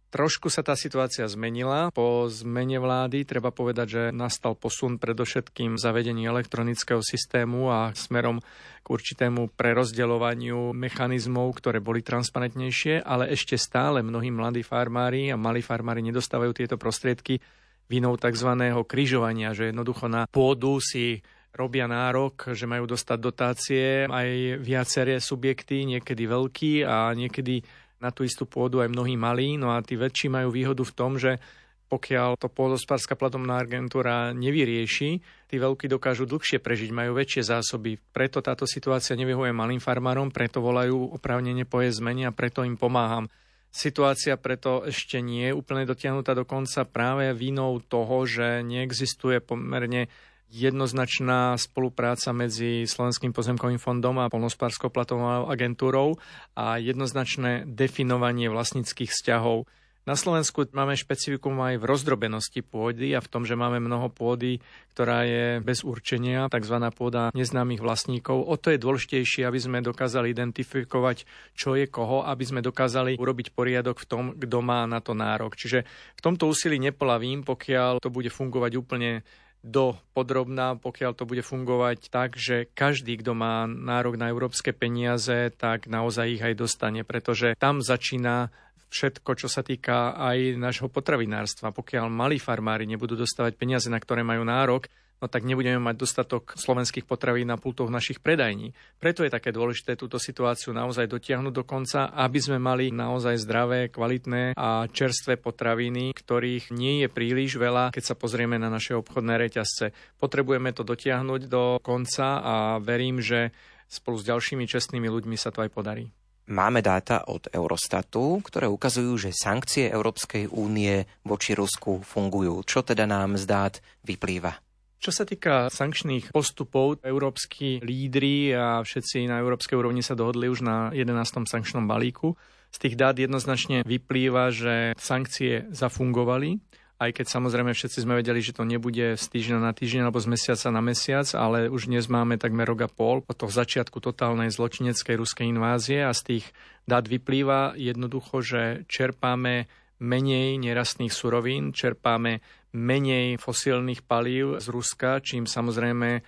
Trošku 0.06 0.46
sa 0.48 0.62
tá 0.62 0.78
situácia 0.78 1.26
zmenila. 1.26 1.90
Po 1.90 2.30
zmene 2.30 2.78
vlády 2.78 3.26
treba 3.26 3.50
povedať, 3.50 3.86
že 3.90 4.02
nastal 4.14 4.54
posun 4.54 5.02
predovšetkým 5.02 5.74
zavedení 5.76 6.30
elektronického 6.30 7.02
systému 7.02 7.68
a 7.68 7.90
smerom 7.90 8.38
k 8.80 8.86
určitému 8.86 9.50
prerozdeľovaniu 9.58 10.70
mechanizmov, 10.70 11.58
ktoré 11.58 11.82
boli 11.82 12.06
transparentnejšie, 12.06 13.02
ale 13.02 13.34
ešte 13.34 13.58
stále 13.58 14.06
mnohí 14.06 14.30
mladí 14.30 14.62
farmári 14.62 15.34
a 15.34 15.36
malí 15.36 15.58
farmári 15.58 16.06
nedostávajú 16.06 16.54
tieto 16.54 16.78
prostriedky 16.78 17.42
vinou 17.90 18.14
tzv. 18.14 18.50
križovania, 18.86 19.58
že 19.58 19.74
jednoducho 19.74 20.06
na 20.06 20.30
pôdu 20.30 20.78
si 20.78 21.18
robia 21.56 21.88
nárok, 21.88 22.52
že 22.52 22.68
majú 22.68 22.84
dostať 22.84 23.18
dotácie 23.18 23.86
aj 24.06 24.60
viaceré 24.60 25.18
subjekty, 25.18 25.88
niekedy 25.88 26.28
veľký 26.28 26.84
a 26.84 27.10
niekedy 27.16 27.64
na 28.00 28.12
tú 28.12 28.22
istú 28.24 28.44
pôdu 28.44 28.84
aj 28.84 28.92
mnohí 28.92 29.16
malí, 29.16 29.56
no 29.56 29.72
a 29.72 29.80
tí 29.80 29.96
väčší 29.96 30.28
majú 30.28 30.52
výhodu 30.52 30.84
v 30.84 30.96
tom, 30.96 31.16
že 31.16 31.40
pokiaľ 31.86 32.34
to 32.42 32.50
pôdospárska 32.50 33.14
platobná 33.14 33.62
agentúra 33.62 34.34
nevyrieši, 34.34 35.22
tí 35.46 35.56
veľkí 35.56 35.86
dokážu 35.86 36.26
dlhšie 36.26 36.58
prežiť, 36.58 36.90
majú 36.90 37.14
väčšie 37.14 37.46
zásoby. 37.46 37.94
Preto 38.10 38.42
táto 38.42 38.66
situácia 38.66 39.14
nevyhuje 39.14 39.54
malým 39.54 39.78
farmárom, 39.78 40.34
preto 40.34 40.58
volajú 40.58 41.14
oprávnenie 41.14 41.62
po 41.62 41.86
jej 41.86 41.94
zmene 41.94 42.26
a 42.26 42.34
preto 42.34 42.66
im 42.66 42.74
pomáham. 42.74 43.30
Situácia 43.70 44.34
preto 44.34 44.82
ešte 44.82 45.22
nie 45.22 45.52
je 45.52 45.54
úplne 45.54 45.86
dotiahnutá 45.86 46.34
do 46.34 46.42
konca 46.42 46.82
práve 46.88 47.30
vinou 47.38 47.78
toho, 47.78 48.26
že 48.26 48.66
neexistuje 48.66 49.38
pomerne 49.38 50.10
jednoznačná 50.50 51.58
spolupráca 51.58 52.30
medzi 52.30 52.86
Slovenským 52.86 53.34
pozemkovým 53.34 53.82
fondom 53.82 54.22
a 54.22 54.30
Polnospárskou 54.30 54.88
platovou 54.88 55.50
agentúrou 55.50 56.18
a 56.54 56.78
jednoznačné 56.78 57.66
definovanie 57.66 58.46
vlastníckých 58.46 59.10
vzťahov. 59.10 59.66
Na 60.06 60.14
Slovensku 60.14 60.70
máme 60.70 60.94
špecifikum 60.94 61.58
aj 61.66 61.82
v 61.82 61.88
rozdrobenosti 61.90 62.62
pôdy 62.62 63.10
a 63.10 63.18
v 63.18 63.26
tom, 63.26 63.42
že 63.42 63.58
máme 63.58 63.82
mnoho 63.82 64.06
pôdy, 64.06 64.62
ktorá 64.94 65.26
je 65.26 65.58
bez 65.58 65.82
určenia, 65.82 66.46
tzv. 66.46 66.78
pôda 66.94 67.34
neznámych 67.34 67.82
vlastníkov. 67.82 68.38
O 68.38 68.54
to 68.54 68.70
je 68.70 68.78
dôležitejšie, 68.78 69.42
aby 69.42 69.58
sme 69.58 69.82
dokázali 69.82 70.30
identifikovať, 70.30 71.26
čo 71.58 71.74
je 71.74 71.90
koho, 71.90 72.22
aby 72.22 72.44
sme 72.46 72.62
dokázali 72.62 73.18
urobiť 73.18 73.50
poriadok 73.50 73.98
v 73.98 74.06
tom, 74.06 74.24
kto 74.38 74.58
má 74.62 74.86
na 74.86 75.02
to 75.02 75.10
nárok. 75.10 75.58
Čiže 75.58 75.82
v 76.14 76.20
tomto 76.22 76.46
úsilí 76.46 76.78
nepolavím, 76.78 77.42
pokiaľ 77.42 77.98
to 77.98 78.06
bude 78.06 78.30
fungovať 78.30 78.78
úplne 78.78 79.26
do 79.66 79.98
podrobná, 80.14 80.78
pokiaľ 80.78 81.12
to 81.18 81.26
bude 81.26 81.42
fungovať 81.42 82.06
tak, 82.06 82.38
že 82.38 82.70
každý, 82.70 83.18
kto 83.18 83.34
má 83.34 83.66
nárok 83.66 84.14
na 84.14 84.30
európske 84.30 84.70
peniaze, 84.70 85.50
tak 85.58 85.90
naozaj 85.90 86.38
ich 86.38 86.42
aj 86.46 86.54
dostane, 86.54 87.02
pretože 87.02 87.58
tam 87.58 87.82
začína 87.82 88.54
všetko, 88.86 89.30
čo 89.34 89.50
sa 89.50 89.66
týka 89.66 90.14
aj 90.14 90.54
nášho 90.54 90.86
potravinárstva. 90.86 91.74
Pokiaľ 91.74 92.06
malí 92.06 92.38
farmári 92.38 92.86
nebudú 92.86 93.18
dostávať 93.18 93.58
peniaze, 93.58 93.90
na 93.90 93.98
ktoré 93.98 94.22
majú 94.22 94.46
nárok, 94.46 94.86
no 95.20 95.26
tak 95.26 95.48
nebudeme 95.48 95.80
mať 95.80 95.96
dostatok 95.96 96.54
slovenských 96.56 97.08
potravín 97.08 97.48
na 97.48 97.56
pultoch 97.56 97.88
našich 97.88 98.20
predajní. 98.20 98.76
Preto 99.00 99.24
je 99.24 99.32
také 99.32 99.52
dôležité 99.52 99.96
túto 99.96 100.20
situáciu 100.20 100.76
naozaj 100.76 101.08
dotiahnuť 101.08 101.54
do 101.54 101.64
konca, 101.64 102.12
aby 102.12 102.38
sme 102.40 102.58
mali 102.60 102.92
naozaj 102.92 103.40
zdravé, 103.40 103.88
kvalitné 103.88 104.56
a 104.56 104.84
čerstvé 104.90 105.40
potraviny, 105.40 106.12
ktorých 106.12 106.72
nie 106.74 107.04
je 107.04 107.08
príliš 107.08 107.56
veľa, 107.56 107.94
keď 107.96 108.04
sa 108.04 108.18
pozrieme 108.18 108.60
na 108.60 108.68
naše 108.68 108.92
obchodné 108.96 109.40
reťazce. 109.40 109.96
Potrebujeme 110.20 110.72
to 110.76 110.84
dotiahnuť 110.84 111.40
do 111.48 111.80
konca 111.80 112.40
a 112.40 112.54
verím, 112.82 113.24
že 113.24 113.54
spolu 113.88 114.18
s 114.18 114.28
ďalšími 114.28 114.66
čestnými 114.66 115.08
ľuďmi 115.08 115.36
sa 115.38 115.54
to 115.54 115.62
aj 115.62 115.70
podarí. 115.72 116.10
Máme 116.46 116.78
dáta 116.78 117.26
od 117.26 117.50
Eurostatu, 117.50 118.38
ktoré 118.38 118.70
ukazujú, 118.70 119.18
že 119.18 119.34
sankcie 119.34 119.90
Európskej 119.90 120.46
únie 120.54 121.02
voči 121.26 121.58
Rusku 121.58 122.06
fungujú. 122.06 122.62
Čo 122.62 122.86
teda 122.86 123.02
nám 123.02 123.34
z 123.34 123.50
dát 123.50 123.74
vyplýva? 124.06 124.65
Čo 124.96 125.12
sa 125.12 125.28
týka 125.28 125.68
sankčných 125.68 126.32
postupov, 126.32 127.04
európsky 127.04 127.84
lídry 127.84 128.56
a 128.56 128.80
všetci 128.80 129.28
na 129.28 129.38
európskej 129.44 129.76
úrovni 129.76 130.00
sa 130.00 130.16
dohodli 130.16 130.48
už 130.48 130.64
na 130.64 130.88
11. 130.96 131.44
sankčnom 131.44 131.84
balíku. 131.84 132.34
Z 132.72 132.76
tých 132.82 132.94
dát 132.96 133.16
jednoznačne 133.16 133.84
vyplýva, 133.84 134.50
že 134.50 134.92
sankcie 134.96 135.68
zafungovali, 135.70 136.58
aj 136.96 137.12
keď 137.12 137.26
samozrejme 137.28 137.76
všetci 137.76 138.08
sme 138.08 138.16
vedeli, 138.16 138.40
že 138.40 138.56
to 138.56 138.64
nebude 138.64 139.20
z 139.20 139.24
týždňa 139.28 139.58
na 139.60 139.76
týždeň 139.76 140.08
alebo 140.08 140.20
z 140.20 140.32
mesiaca 140.32 140.68
na 140.72 140.80
mesiac, 140.80 141.28
ale 141.36 141.68
už 141.68 141.92
dnes 141.92 142.08
máme 142.08 142.40
takmer 142.40 142.64
rok 142.64 142.88
a 142.88 142.90
pol 142.90 143.20
od 143.20 143.36
toho 143.36 143.52
začiatku 143.52 144.00
totálnej 144.00 144.48
zločineckej 144.48 145.20
ruskej 145.20 145.44
invázie 145.44 146.08
a 146.08 146.16
z 146.16 146.40
tých 146.40 146.44
dát 146.88 147.04
vyplýva 147.04 147.76
jednoducho, 147.76 148.40
že 148.40 148.62
čerpáme 148.88 149.68
menej 150.02 150.60
nerastných 150.60 151.12
surovín, 151.12 151.72
čerpáme 151.72 152.40
menej 152.76 153.40
fosílnych 153.40 154.04
palív 154.04 154.60
z 154.60 154.66
Ruska, 154.68 155.24
čím 155.24 155.48
samozrejme 155.48 156.20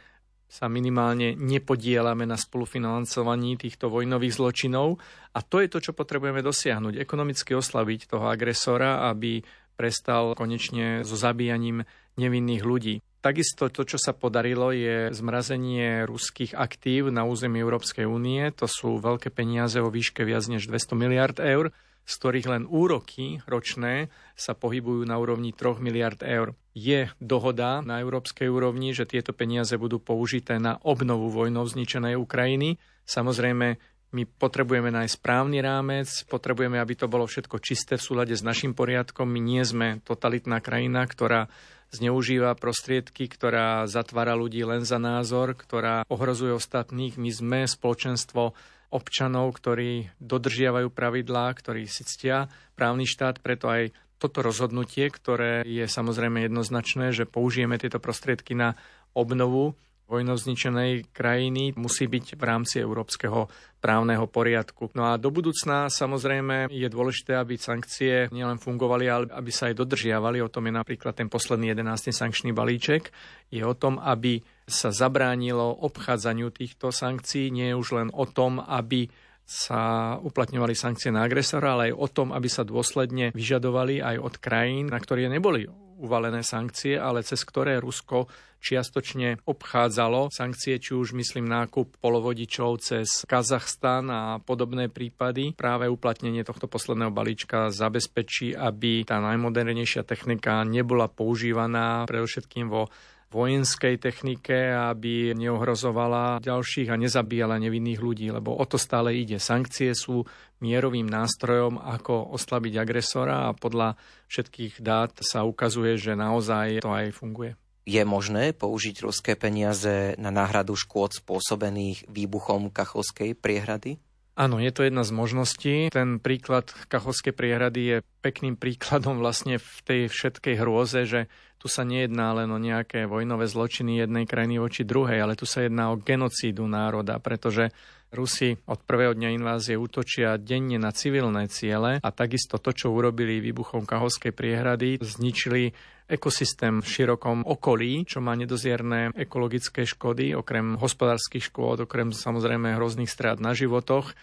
sa 0.49 0.65
minimálne 0.65 1.37
nepodielame 1.37 2.25
na 2.25 2.41
spolufinancovaní 2.41 3.61
týchto 3.61 3.93
vojnových 3.93 4.41
zločinov. 4.41 4.97
A 5.37 5.45
to 5.45 5.61
je 5.61 5.69
to, 5.69 5.79
čo 5.85 5.93
potrebujeme 5.93 6.41
dosiahnuť. 6.41 6.97
Ekonomicky 6.97 7.53
oslaviť 7.53 8.09
toho 8.09 8.33
agresora, 8.33 9.05
aby 9.13 9.45
prestal 9.77 10.33
konečne 10.33 11.05
so 11.05 11.21
zabíjaním 11.21 11.85
nevinných 12.17 12.65
ľudí. 12.65 12.95
Takisto 13.21 13.69
to, 13.69 13.85
čo 13.85 14.01
sa 14.01 14.17
podarilo, 14.17 14.73
je 14.73 15.13
zmrazenie 15.13 16.09
ruských 16.09 16.57
aktív 16.57 17.13
na 17.13 17.29
území 17.29 17.61
Európskej 17.61 18.09
únie. 18.09 18.49
To 18.57 18.65
sú 18.65 18.97
veľké 18.99 19.29
peniaze 19.29 19.77
o 19.85 19.93
výške 19.93 20.25
viac 20.25 20.49
než 20.49 20.65
200 20.65 20.97
miliard 20.97 21.37
eur 21.39 21.77
z 22.09 22.15
ktorých 22.17 22.49
len 22.49 22.65
úroky 22.65 23.45
ročné 23.45 24.09
sa 24.33 24.57
pohybujú 24.57 25.05
na 25.05 25.21
úrovni 25.21 25.53
3 25.53 25.77
miliard 25.85 26.17
eur. 26.25 26.57
Je 26.73 27.12
dohoda 27.21 27.85
na 27.85 28.00
európskej 28.00 28.49
úrovni, 28.49 28.97
že 28.97 29.05
tieto 29.05 29.37
peniaze 29.37 29.77
budú 29.77 30.00
použité 30.00 30.57
na 30.57 30.81
obnovu 30.81 31.29
vojnou 31.29 31.69
zničenej 31.69 32.17
Ukrajiny. 32.17 32.81
Samozrejme, 33.05 33.77
my 34.09 34.23
potrebujeme 34.25 34.88
nájsť 34.88 35.21
správny 35.21 35.61
rámec, 35.61 36.09
potrebujeme, 36.33 36.81
aby 36.81 36.97
to 36.97 37.12
bolo 37.12 37.29
všetko 37.29 37.61
čisté 37.61 38.00
v 38.00 38.07
súlade 38.09 38.33
s 38.33 38.41
našim 38.41 38.73
poriadkom. 38.73 39.29
My 39.29 39.41
nie 39.45 39.61
sme 39.61 40.00
totalitná 40.00 40.65
krajina, 40.65 41.05
ktorá 41.05 41.53
zneužíva 41.93 42.57
prostriedky, 42.57 43.29
ktorá 43.29 43.85
zatvára 43.85 44.33
ľudí 44.33 44.65
len 44.65 44.88
za 44.88 44.97
názor, 44.97 45.53
ktorá 45.53 46.09
ohrozuje 46.09 46.57
ostatných. 46.57 47.21
My 47.21 47.31
sme 47.33 47.59
spoločenstvo 47.69 48.57
občanov, 48.88 49.52
ktorí 49.57 50.09
dodržiavajú 50.21 50.88
pravidlá, 50.88 51.52
ktorí 51.52 51.85
si 51.85 52.04
ctia 52.09 52.49
právny 52.73 53.04
štát, 53.04 53.40
preto 53.45 53.68
aj 53.68 53.92
toto 54.18 54.42
rozhodnutie, 54.42 55.07
ktoré 55.12 55.62
je 55.62 55.87
samozrejme 55.87 56.50
jednoznačné, 56.50 57.14
že 57.14 57.28
použijeme 57.28 57.78
tieto 57.78 58.02
prostriedky 58.02 58.59
na 58.59 58.75
obnovu 59.14 59.78
vojnovzničenej 60.09 61.12
krajiny 61.12 61.76
musí 61.76 62.09
byť 62.09 62.40
v 62.40 62.42
rámci 62.42 62.80
európskeho 62.80 63.47
právneho 63.78 64.25
poriadku. 64.25 64.88
No 64.97 65.12
a 65.12 65.21
do 65.21 65.28
budúcna 65.28 65.92
samozrejme 65.92 66.73
je 66.73 66.88
dôležité, 66.88 67.37
aby 67.37 67.61
sankcie 67.61 68.33
nielen 68.33 68.57
fungovali, 68.57 69.04
ale 69.07 69.25
aby 69.28 69.52
sa 69.52 69.68
aj 69.68 69.76
dodržiavali. 69.76 70.40
O 70.40 70.49
tom 70.49 70.66
je 70.66 70.75
napríklad 70.75 71.12
ten 71.12 71.28
posledný 71.28 71.76
11. 71.76 72.11
sankčný 72.11 72.57
balíček. 72.57 73.12
Je 73.52 73.61
o 73.62 73.76
tom, 73.76 74.00
aby 74.00 74.40
sa 74.69 74.93
zabránilo 74.93 75.73
obchádzaniu 75.83 76.53
týchto 76.53 76.93
sankcií. 76.93 77.49
Nie 77.49 77.73
je 77.73 77.79
už 77.81 77.89
len 77.97 78.09
o 78.13 78.29
tom, 78.29 78.61
aby 78.61 79.09
sa 79.49 80.15
uplatňovali 80.21 80.77
sankcie 80.77 81.09
na 81.09 81.25
agresora, 81.25 81.73
ale 81.73 81.91
aj 81.91 81.95
o 81.97 82.07
tom, 82.13 82.29
aby 82.37 82.53
sa 82.53 82.69
dôsledne 82.69 83.33
vyžadovali 83.33 84.05
aj 84.05 84.17
od 84.21 84.35
krajín, 84.37 84.93
na 84.93 85.01
ktoré 85.01 85.25
neboli 85.33 85.65
uvalené 85.99 86.47
sankcie, 86.47 86.95
ale 86.95 87.27
cez 87.27 87.43
ktoré 87.43 87.83
Rusko 87.83 88.31
čiastočne 88.59 89.43
obchádzalo 89.47 90.31
sankcie, 90.31 90.79
či 90.79 90.95
už 90.95 91.15
myslím 91.15 91.47
nákup 91.47 91.99
polovodičov 91.99 92.71
cez 92.83 93.27
Kazachstan 93.27 94.11
a 94.11 94.23
podobné 94.43 94.91
prípady. 94.91 95.55
Práve 95.55 95.91
uplatnenie 95.91 96.43
tohto 96.47 96.71
posledného 96.71 97.11
balíčka 97.11 97.71
zabezpečí, 97.71 98.55
aby 98.55 99.07
tá 99.07 99.19
najmodernejšia 99.23 100.07
technika 100.07 100.63
nebola 100.67 101.07
používaná 101.11 102.07
predovšetkým 102.07 102.71
vo 102.71 102.91
vojenskej 103.28 104.00
technike, 104.00 104.73
aby 104.73 105.37
neohrozovala 105.37 106.40
ďalších 106.40 106.88
a 106.88 106.97
nezabíjala 106.97 107.61
nevinných 107.61 108.00
ľudí, 108.00 108.32
lebo 108.32 108.56
o 108.56 108.64
to 108.64 108.80
stále 108.80 109.12
ide. 109.12 109.37
Sankcie 109.37 109.92
sú 109.92 110.25
mierovým 110.64 111.04
nástrojom, 111.04 111.76
ako 111.76 112.32
oslabiť 112.35 112.75
agresora 112.80 113.52
a 113.52 113.56
podľa 113.56 114.00
všetkých 114.32 114.80
dát 114.80 115.12
sa 115.20 115.44
ukazuje, 115.44 116.00
že 116.00 116.16
naozaj 116.16 116.80
to 116.80 116.90
aj 116.90 117.12
funguje. 117.12 117.52
Je 117.88 118.04
možné 118.04 118.52
použiť 118.52 119.00
ruské 119.00 119.32
peniaze 119.32 120.12
na 120.20 120.28
náhradu 120.28 120.76
škôd 120.76 121.16
spôsobených 121.16 122.04
výbuchom 122.12 122.68
Kachovskej 122.68 123.32
priehrady? 123.32 123.97
Áno, 124.38 124.62
je 124.62 124.70
to 124.70 124.87
jedna 124.87 125.02
z 125.02 125.11
možností. 125.11 125.75
Ten 125.90 126.23
príklad 126.23 126.70
Kachovskej 126.70 127.35
priehrady 127.35 127.80
je 127.82 127.97
pekným 128.23 128.54
príkladom 128.62 129.18
vlastne 129.18 129.58
v 129.58 129.76
tej 129.82 130.00
všetkej 130.06 130.54
hrôze, 130.62 131.11
že 131.11 131.20
tu 131.59 131.67
sa 131.67 131.83
nejedná 131.83 132.38
len 132.38 132.49
o 132.55 132.59
nejaké 132.59 133.11
vojnové 133.11 133.50
zločiny 133.50 133.99
jednej 133.99 134.25
krajiny 134.31 134.62
voči 134.62 134.87
druhej, 134.87 135.19
ale 135.19 135.35
tu 135.35 135.43
sa 135.45 135.67
jedná 135.67 135.91
o 135.91 135.99
genocídu 135.99 136.65
národa, 136.71 137.19
pretože 137.19 137.75
Rusi 138.09 138.57
od 138.65 138.81
prvého 138.88 139.12
dňa 139.12 139.37
invázie 139.37 139.77
útočia 139.77 140.41
denne 140.41 140.81
na 140.81 140.97
civilné 140.97 141.45
ciele 141.53 142.00
a 142.00 142.09
takisto 142.09 142.57
to, 142.57 142.73
čo 142.73 142.88
urobili 142.88 143.37
výbuchom 143.45 143.85
Kahovskej 143.85 144.33
priehrady, 144.33 144.97
zničili 144.97 145.77
ekosystém 146.09 146.81
v 146.81 146.88
širokom 146.88 147.45
okolí, 147.45 148.09
čo 148.09 148.25
má 148.25 148.33
nedozierne 148.33 149.12
ekologické 149.12 149.85
škody, 149.85 150.33
okrem 150.33 150.81
hospodárskych 150.81 151.53
škôd, 151.53 151.85
okrem 151.85 152.17
samozrejme 152.17 152.81
hrozných 152.81 153.12
strát 153.12 153.37
na 153.37 153.53
životoch. 153.53 154.17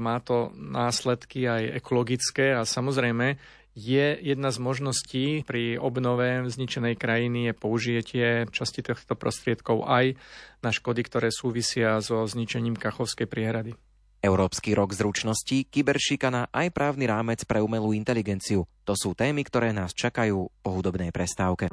Má 0.00 0.16
to 0.24 0.48
následky 0.56 1.44
aj 1.44 1.76
ekologické 1.76 2.56
a 2.56 2.64
samozrejme 2.64 3.36
je 3.76 4.16
jedna 4.16 4.48
z 4.48 4.58
možností 4.58 5.26
pri 5.44 5.76
obnove 5.76 6.48
zničenej 6.48 6.96
krajiny 6.96 7.52
je 7.52 7.52
použitie 7.52 8.26
časti 8.48 8.80
týchto 8.80 9.12
prostriedkov 9.12 9.84
aj 9.84 10.16
na 10.64 10.72
škody, 10.72 11.04
ktoré 11.04 11.28
súvisia 11.28 12.00
so 12.00 12.24
zničením 12.24 12.80
Kachovskej 12.80 13.28
priehrady. 13.28 13.76
Európsky 14.24 14.72
rok 14.72 14.96
zručností, 14.96 15.68
kyberšikana 15.68 16.48
aj 16.50 16.72
právny 16.72 17.04
rámec 17.04 17.44
pre 17.44 17.60
umelú 17.60 17.92
inteligenciu. 17.92 18.64
To 18.88 18.96
sú 18.96 19.12
témy, 19.12 19.44
ktoré 19.44 19.76
nás 19.76 19.92
čakajú 19.92 20.48
po 20.64 20.70
hudobnej 20.72 21.12
prestávke. 21.12 21.68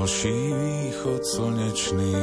ďalší 0.08 0.52
východ 0.56 1.20
slnečný. 1.20 2.16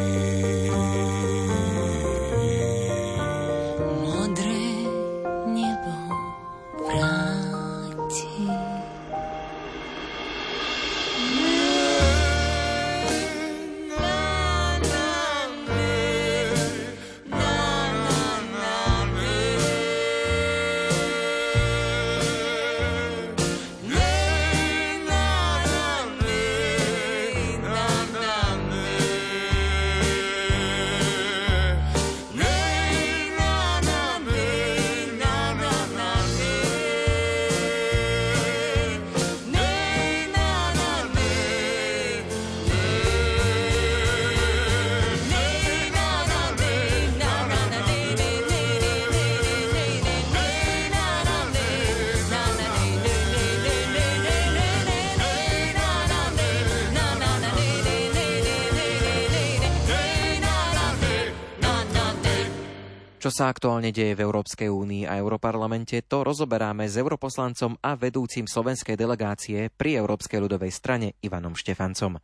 Sa 63.35 63.51
aktuálne 63.51 63.91
deje 63.91 64.15
v 64.15 64.23
Európskej 64.23 64.71
únii 64.71 65.03
a 65.11 65.19
Europarlamente, 65.19 65.99
to 66.07 66.23
rozoberáme 66.23 66.87
s 66.87 66.95
europoslancom 66.95 67.75
a 67.83 67.99
vedúcim 67.99 68.47
slovenskej 68.47 68.95
delegácie 68.95 69.67
pri 69.75 69.99
Európskej 69.99 70.39
ľudovej 70.39 70.71
strane 70.71 71.19
Ivanom 71.19 71.51
Štefancom. 71.51 72.15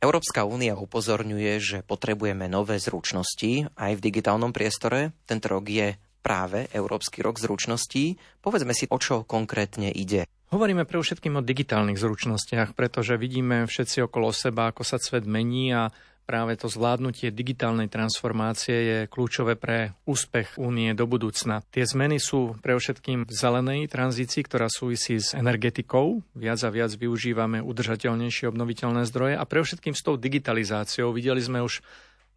Európska 0.00 0.48
únia 0.48 0.80
upozorňuje, 0.80 1.52
že 1.60 1.78
potrebujeme 1.84 2.48
nové 2.48 2.80
zručnosti 2.80 3.68
aj 3.76 4.00
v 4.00 4.00
digitálnom 4.00 4.56
priestore. 4.56 5.12
Tento 5.28 5.52
rok 5.52 5.68
je 5.68 6.00
práve 6.24 6.72
Európsky 6.72 7.20
rok 7.20 7.36
zručností. 7.36 8.16
Povedzme 8.40 8.72
si, 8.72 8.88
o 8.88 8.96
čo 8.96 9.28
konkrétne 9.28 9.92
ide. 9.92 10.24
Hovoríme 10.56 10.88
pre 10.88 10.98
všetkým 10.98 11.36
o 11.36 11.44
digitálnych 11.44 12.00
zručnostiach, 12.00 12.72
pretože 12.72 13.20
vidíme 13.20 13.68
všetci 13.68 14.08
okolo 14.08 14.32
seba, 14.32 14.72
ako 14.72 14.88
sa 14.88 14.96
svet 14.96 15.28
mení 15.28 15.76
a 15.76 15.92
práve 16.26 16.54
to 16.54 16.70
zvládnutie 16.70 17.34
digitálnej 17.34 17.90
transformácie 17.90 18.76
je 18.76 18.98
kľúčové 19.10 19.58
pre 19.58 19.98
úspech 20.06 20.56
únie 20.60 20.94
do 20.94 21.04
budúcna. 21.10 21.60
Tie 21.74 21.82
zmeny 21.82 22.22
sú 22.22 22.54
pre 22.62 22.78
všetkým 22.78 23.26
v 23.26 23.32
zelenej 23.32 23.90
tranzícii, 23.90 24.46
ktorá 24.46 24.70
súvisí 24.70 25.18
s 25.18 25.34
energetikou. 25.34 26.22
Viac 26.38 26.60
a 26.62 26.70
viac 26.70 26.92
využívame 26.94 27.58
udržateľnejšie 27.64 28.46
obnoviteľné 28.50 29.02
zdroje 29.10 29.34
a 29.34 29.44
pre 29.44 29.60
všetkým 29.62 29.94
s 29.96 30.04
tou 30.06 30.14
digitalizáciou. 30.14 31.10
Videli 31.10 31.42
sme 31.42 31.64
už 31.64 31.82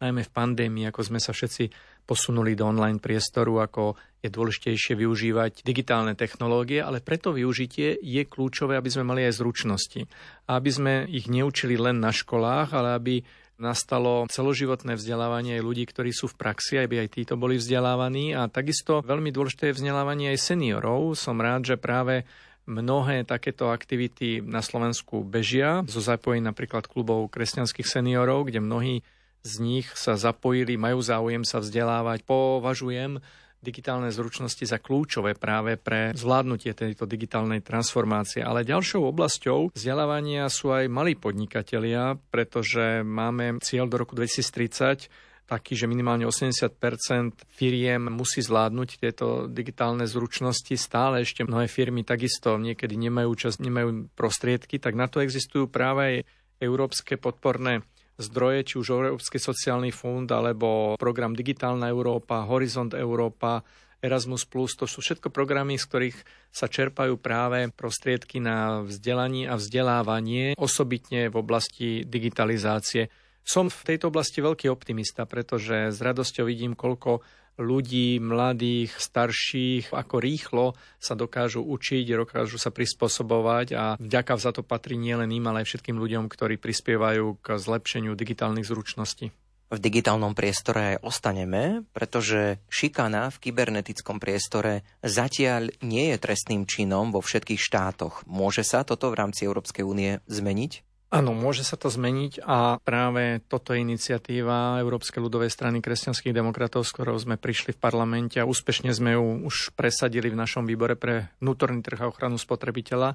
najmä 0.02 0.26
v 0.26 0.34
pandémii, 0.34 0.84
ako 0.90 1.00
sme 1.06 1.20
sa 1.22 1.30
všetci 1.30 1.70
posunuli 2.04 2.52
do 2.52 2.68
online 2.68 3.00
priestoru, 3.00 3.64
ako 3.64 3.96
je 4.20 4.28
dôležitejšie 4.28 4.96
využívať 4.96 5.64
digitálne 5.64 6.12
technológie, 6.12 6.80
ale 6.80 7.00
preto 7.00 7.32
využitie 7.32 7.96
je 8.00 8.22
kľúčové, 8.24 8.76
aby 8.76 8.90
sme 8.92 9.08
mali 9.08 9.24
aj 9.24 9.40
zručnosti. 9.40 10.04
Aby 10.48 10.70
sme 10.72 10.94
ich 11.08 11.28
neučili 11.28 11.80
len 11.80 12.00
na 12.00 12.12
školách, 12.12 12.68
ale 12.76 12.88
aby 12.96 13.14
nastalo 13.56 14.26
celoživotné 14.26 14.98
vzdelávanie 14.98 15.58
aj 15.58 15.66
ľudí, 15.66 15.84
ktorí 15.86 16.10
sú 16.10 16.26
v 16.30 16.38
praxi, 16.38 16.82
aby 16.82 17.06
aj 17.06 17.18
títo 17.18 17.34
boli 17.38 17.58
vzdelávaní. 17.58 18.34
A 18.34 18.50
takisto 18.50 19.00
veľmi 19.02 19.30
dôležité 19.30 19.70
je 19.70 19.78
vzdelávanie 19.78 20.34
aj 20.34 20.54
seniorov. 20.54 21.14
Som 21.14 21.38
rád, 21.38 21.74
že 21.74 21.76
práve 21.78 22.26
Mnohé 22.64 23.28
takéto 23.28 23.68
aktivity 23.68 24.40
na 24.40 24.64
Slovensku 24.64 25.20
bežia, 25.20 25.84
zo 25.84 26.00
zapojením 26.00 26.48
napríklad 26.48 26.88
klubov 26.88 27.28
kresťanských 27.28 27.84
seniorov, 27.84 28.48
kde 28.48 28.64
mnohí 28.64 29.04
z 29.44 29.52
nich 29.60 29.84
sa 29.92 30.16
zapojili, 30.16 30.80
majú 30.80 31.04
záujem 31.04 31.44
sa 31.44 31.60
vzdelávať. 31.60 32.24
Považujem 32.24 33.20
digitálne 33.64 34.12
zručnosti 34.12 34.60
za 34.68 34.76
kľúčové 34.76 35.32
práve 35.40 35.80
pre 35.80 36.12
zvládnutie 36.12 36.76
tejto 36.76 37.08
digitálnej 37.08 37.64
transformácie. 37.64 38.44
Ale 38.44 38.68
ďalšou 38.68 39.08
oblasťou 39.08 39.72
vzdelávania 39.72 40.52
sú 40.52 40.76
aj 40.76 40.92
malí 40.92 41.16
podnikatelia, 41.16 42.20
pretože 42.28 43.00
máme 43.00 43.64
cieľ 43.64 43.88
do 43.88 43.96
roku 43.96 44.12
2030 44.12 45.32
taký, 45.44 45.76
že 45.76 45.84
minimálne 45.84 46.24
80% 46.24 47.44
firiem 47.52 48.08
musí 48.08 48.40
zvládnuť 48.40 48.88
tieto 48.96 49.44
digitálne 49.44 50.08
zručnosti. 50.08 50.72
Stále 50.72 51.24
ešte 51.24 51.44
mnohé 51.44 51.68
firmy 51.68 52.00
takisto 52.00 52.56
niekedy 52.56 52.96
nemajú 52.96 53.30
čas, 53.36 53.60
nemajú 53.60 54.08
prostriedky, 54.16 54.80
tak 54.80 54.96
na 54.96 55.04
to 55.04 55.20
existujú 55.20 55.68
práve 55.68 56.00
aj 56.00 56.16
európske 56.64 57.20
podporné 57.20 57.84
zdroje, 58.18 58.60
či 58.66 58.74
už 58.78 58.94
Európsky 58.94 59.42
sociálny 59.42 59.90
fond, 59.90 60.26
alebo 60.30 60.94
program 60.94 61.34
Digitálna 61.34 61.90
Európa, 61.90 62.46
Horizont 62.46 62.94
Európa, 62.94 63.66
Erasmus+, 64.04 64.44
to 64.76 64.84
sú 64.84 65.00
všetko 65.00 65.32
programy, 65.32 65.80
z 65.80 65.88
ktorých 65.88 66.18
sa 66.52 66.68
čerpajú 66.68 67.16
práve 67.16 67.72
prostriedky 67.72 68.36
na 68.36 68.84
vzdelanie 68.84 69.48
a 69.48 69.56
vzdelávanie, 69.56 70.52
osobitne 70.60 71.32
v 71.32 71.36
oblasti 71.40 72.04
digitalizácie. 72.04 73.08
Som 73.44 73.72
v 73.72 73.80
tejto 73.84 74.12
oblasti 74.12 74.44
veľký 74.44 74.68
optimista, 74.68 75.24
pretože 75.24 75.92
s 75.92 75.98
radosťou 76.00 76.44
vidím, 76.44 76.76
koľko 76.76 77.24
ľudí, 77.58 78.18
mladých, 78.18 78.94
starších, 78.98 79.94
ako 79.94 80.16
rýchlo 80.18 80.66
sa 80.98 81.14
dokážu 81.14 81.62
učiť, 81.62 82.14
dokážu 82.14 82.58
sa 82.58 82.74
prispôsobovať 82.74 83.66
a 83.74 83.84
vďaka 83.98 84.34
za 84.38 84.50
to 84.50 84.66
patrí 84.66 84.98
nielen 84.98 85.30
im, 85.30 85.46
ale 85.46 85.62
aj 85.62 85.70
všetkým 85.70 85.96
ľuďom, 85.98 86.26
ktorí 86.26 86.58
prispievajú 86.58 87.38
k 87.38 87.46
zlepšeniu 87.58 88.18
digitálnych 88.18 88.66
zručností 88.66 89.30
v 89.74 89.82
digitálnom 89.82 90.38
priestore 90.38 90.94
aj 90.94 91.02
ostaneme, 91.02 91.82
pretože 91.90 92.62
šikana 92.70 93.34
v 93.34 93.40
kybernetickom 93.42 94.22
priestore 94.22 94.86
zatiaľ 95.02 95.74
nie 95.82 96.14
je 96.14 96.22
trestným 96.22 96.62
činom 96.62 97.10
vo 97.10 97.18
všetkých 97.18 97.58
štátoch. 97.58 98.22
Môže 98.30 98.62
sa 98.62 98.86
toto 98.86 99.10
v 99.10 99.18
rámci 99.18 99.48
Európskej 99.48 99.82
únie 99.82 100.22
zmeniť? 100.30 100.93
Áno, 101.14 101.30
môže 101.30 101.62
sa 101.62 101.78
to 101.78 101.86
zmeniť 101.86 102.42
a 102.42 102.82
práve 102.82 103.38
toto 103.46 103.70
je 103.70 103.86
iniciatíva 103.86 104.82
Európskej 104.82 105.22
ľudovej 105.22 105.46
strany 105.46 105.78
kresťanských 105.78 106.34
demokratov, 106.34 106.82
s 106.82 106.90
ktorou 106.90 107.14
sme 107.14 107.38
prišli 107.38 107.70
v 107.70 107.78
parlamente 107.78 108.42
a 108.42 108.48
úspešne 108.50 108.90
sme 108.90 109.14
ju 109.14 109.46
už 109.46 109.78
presadili 109.78 110.26
v 110.26 110.40
našom 110.42 110.66
výbore 110.66 110.98
pre 110.98 111.30
vnútorný 111.38 111.86
trh 111.86 112.02
a 112.02 112.10
ochranu 112.10 112.34
spotrebiteľa, 112.34 113.14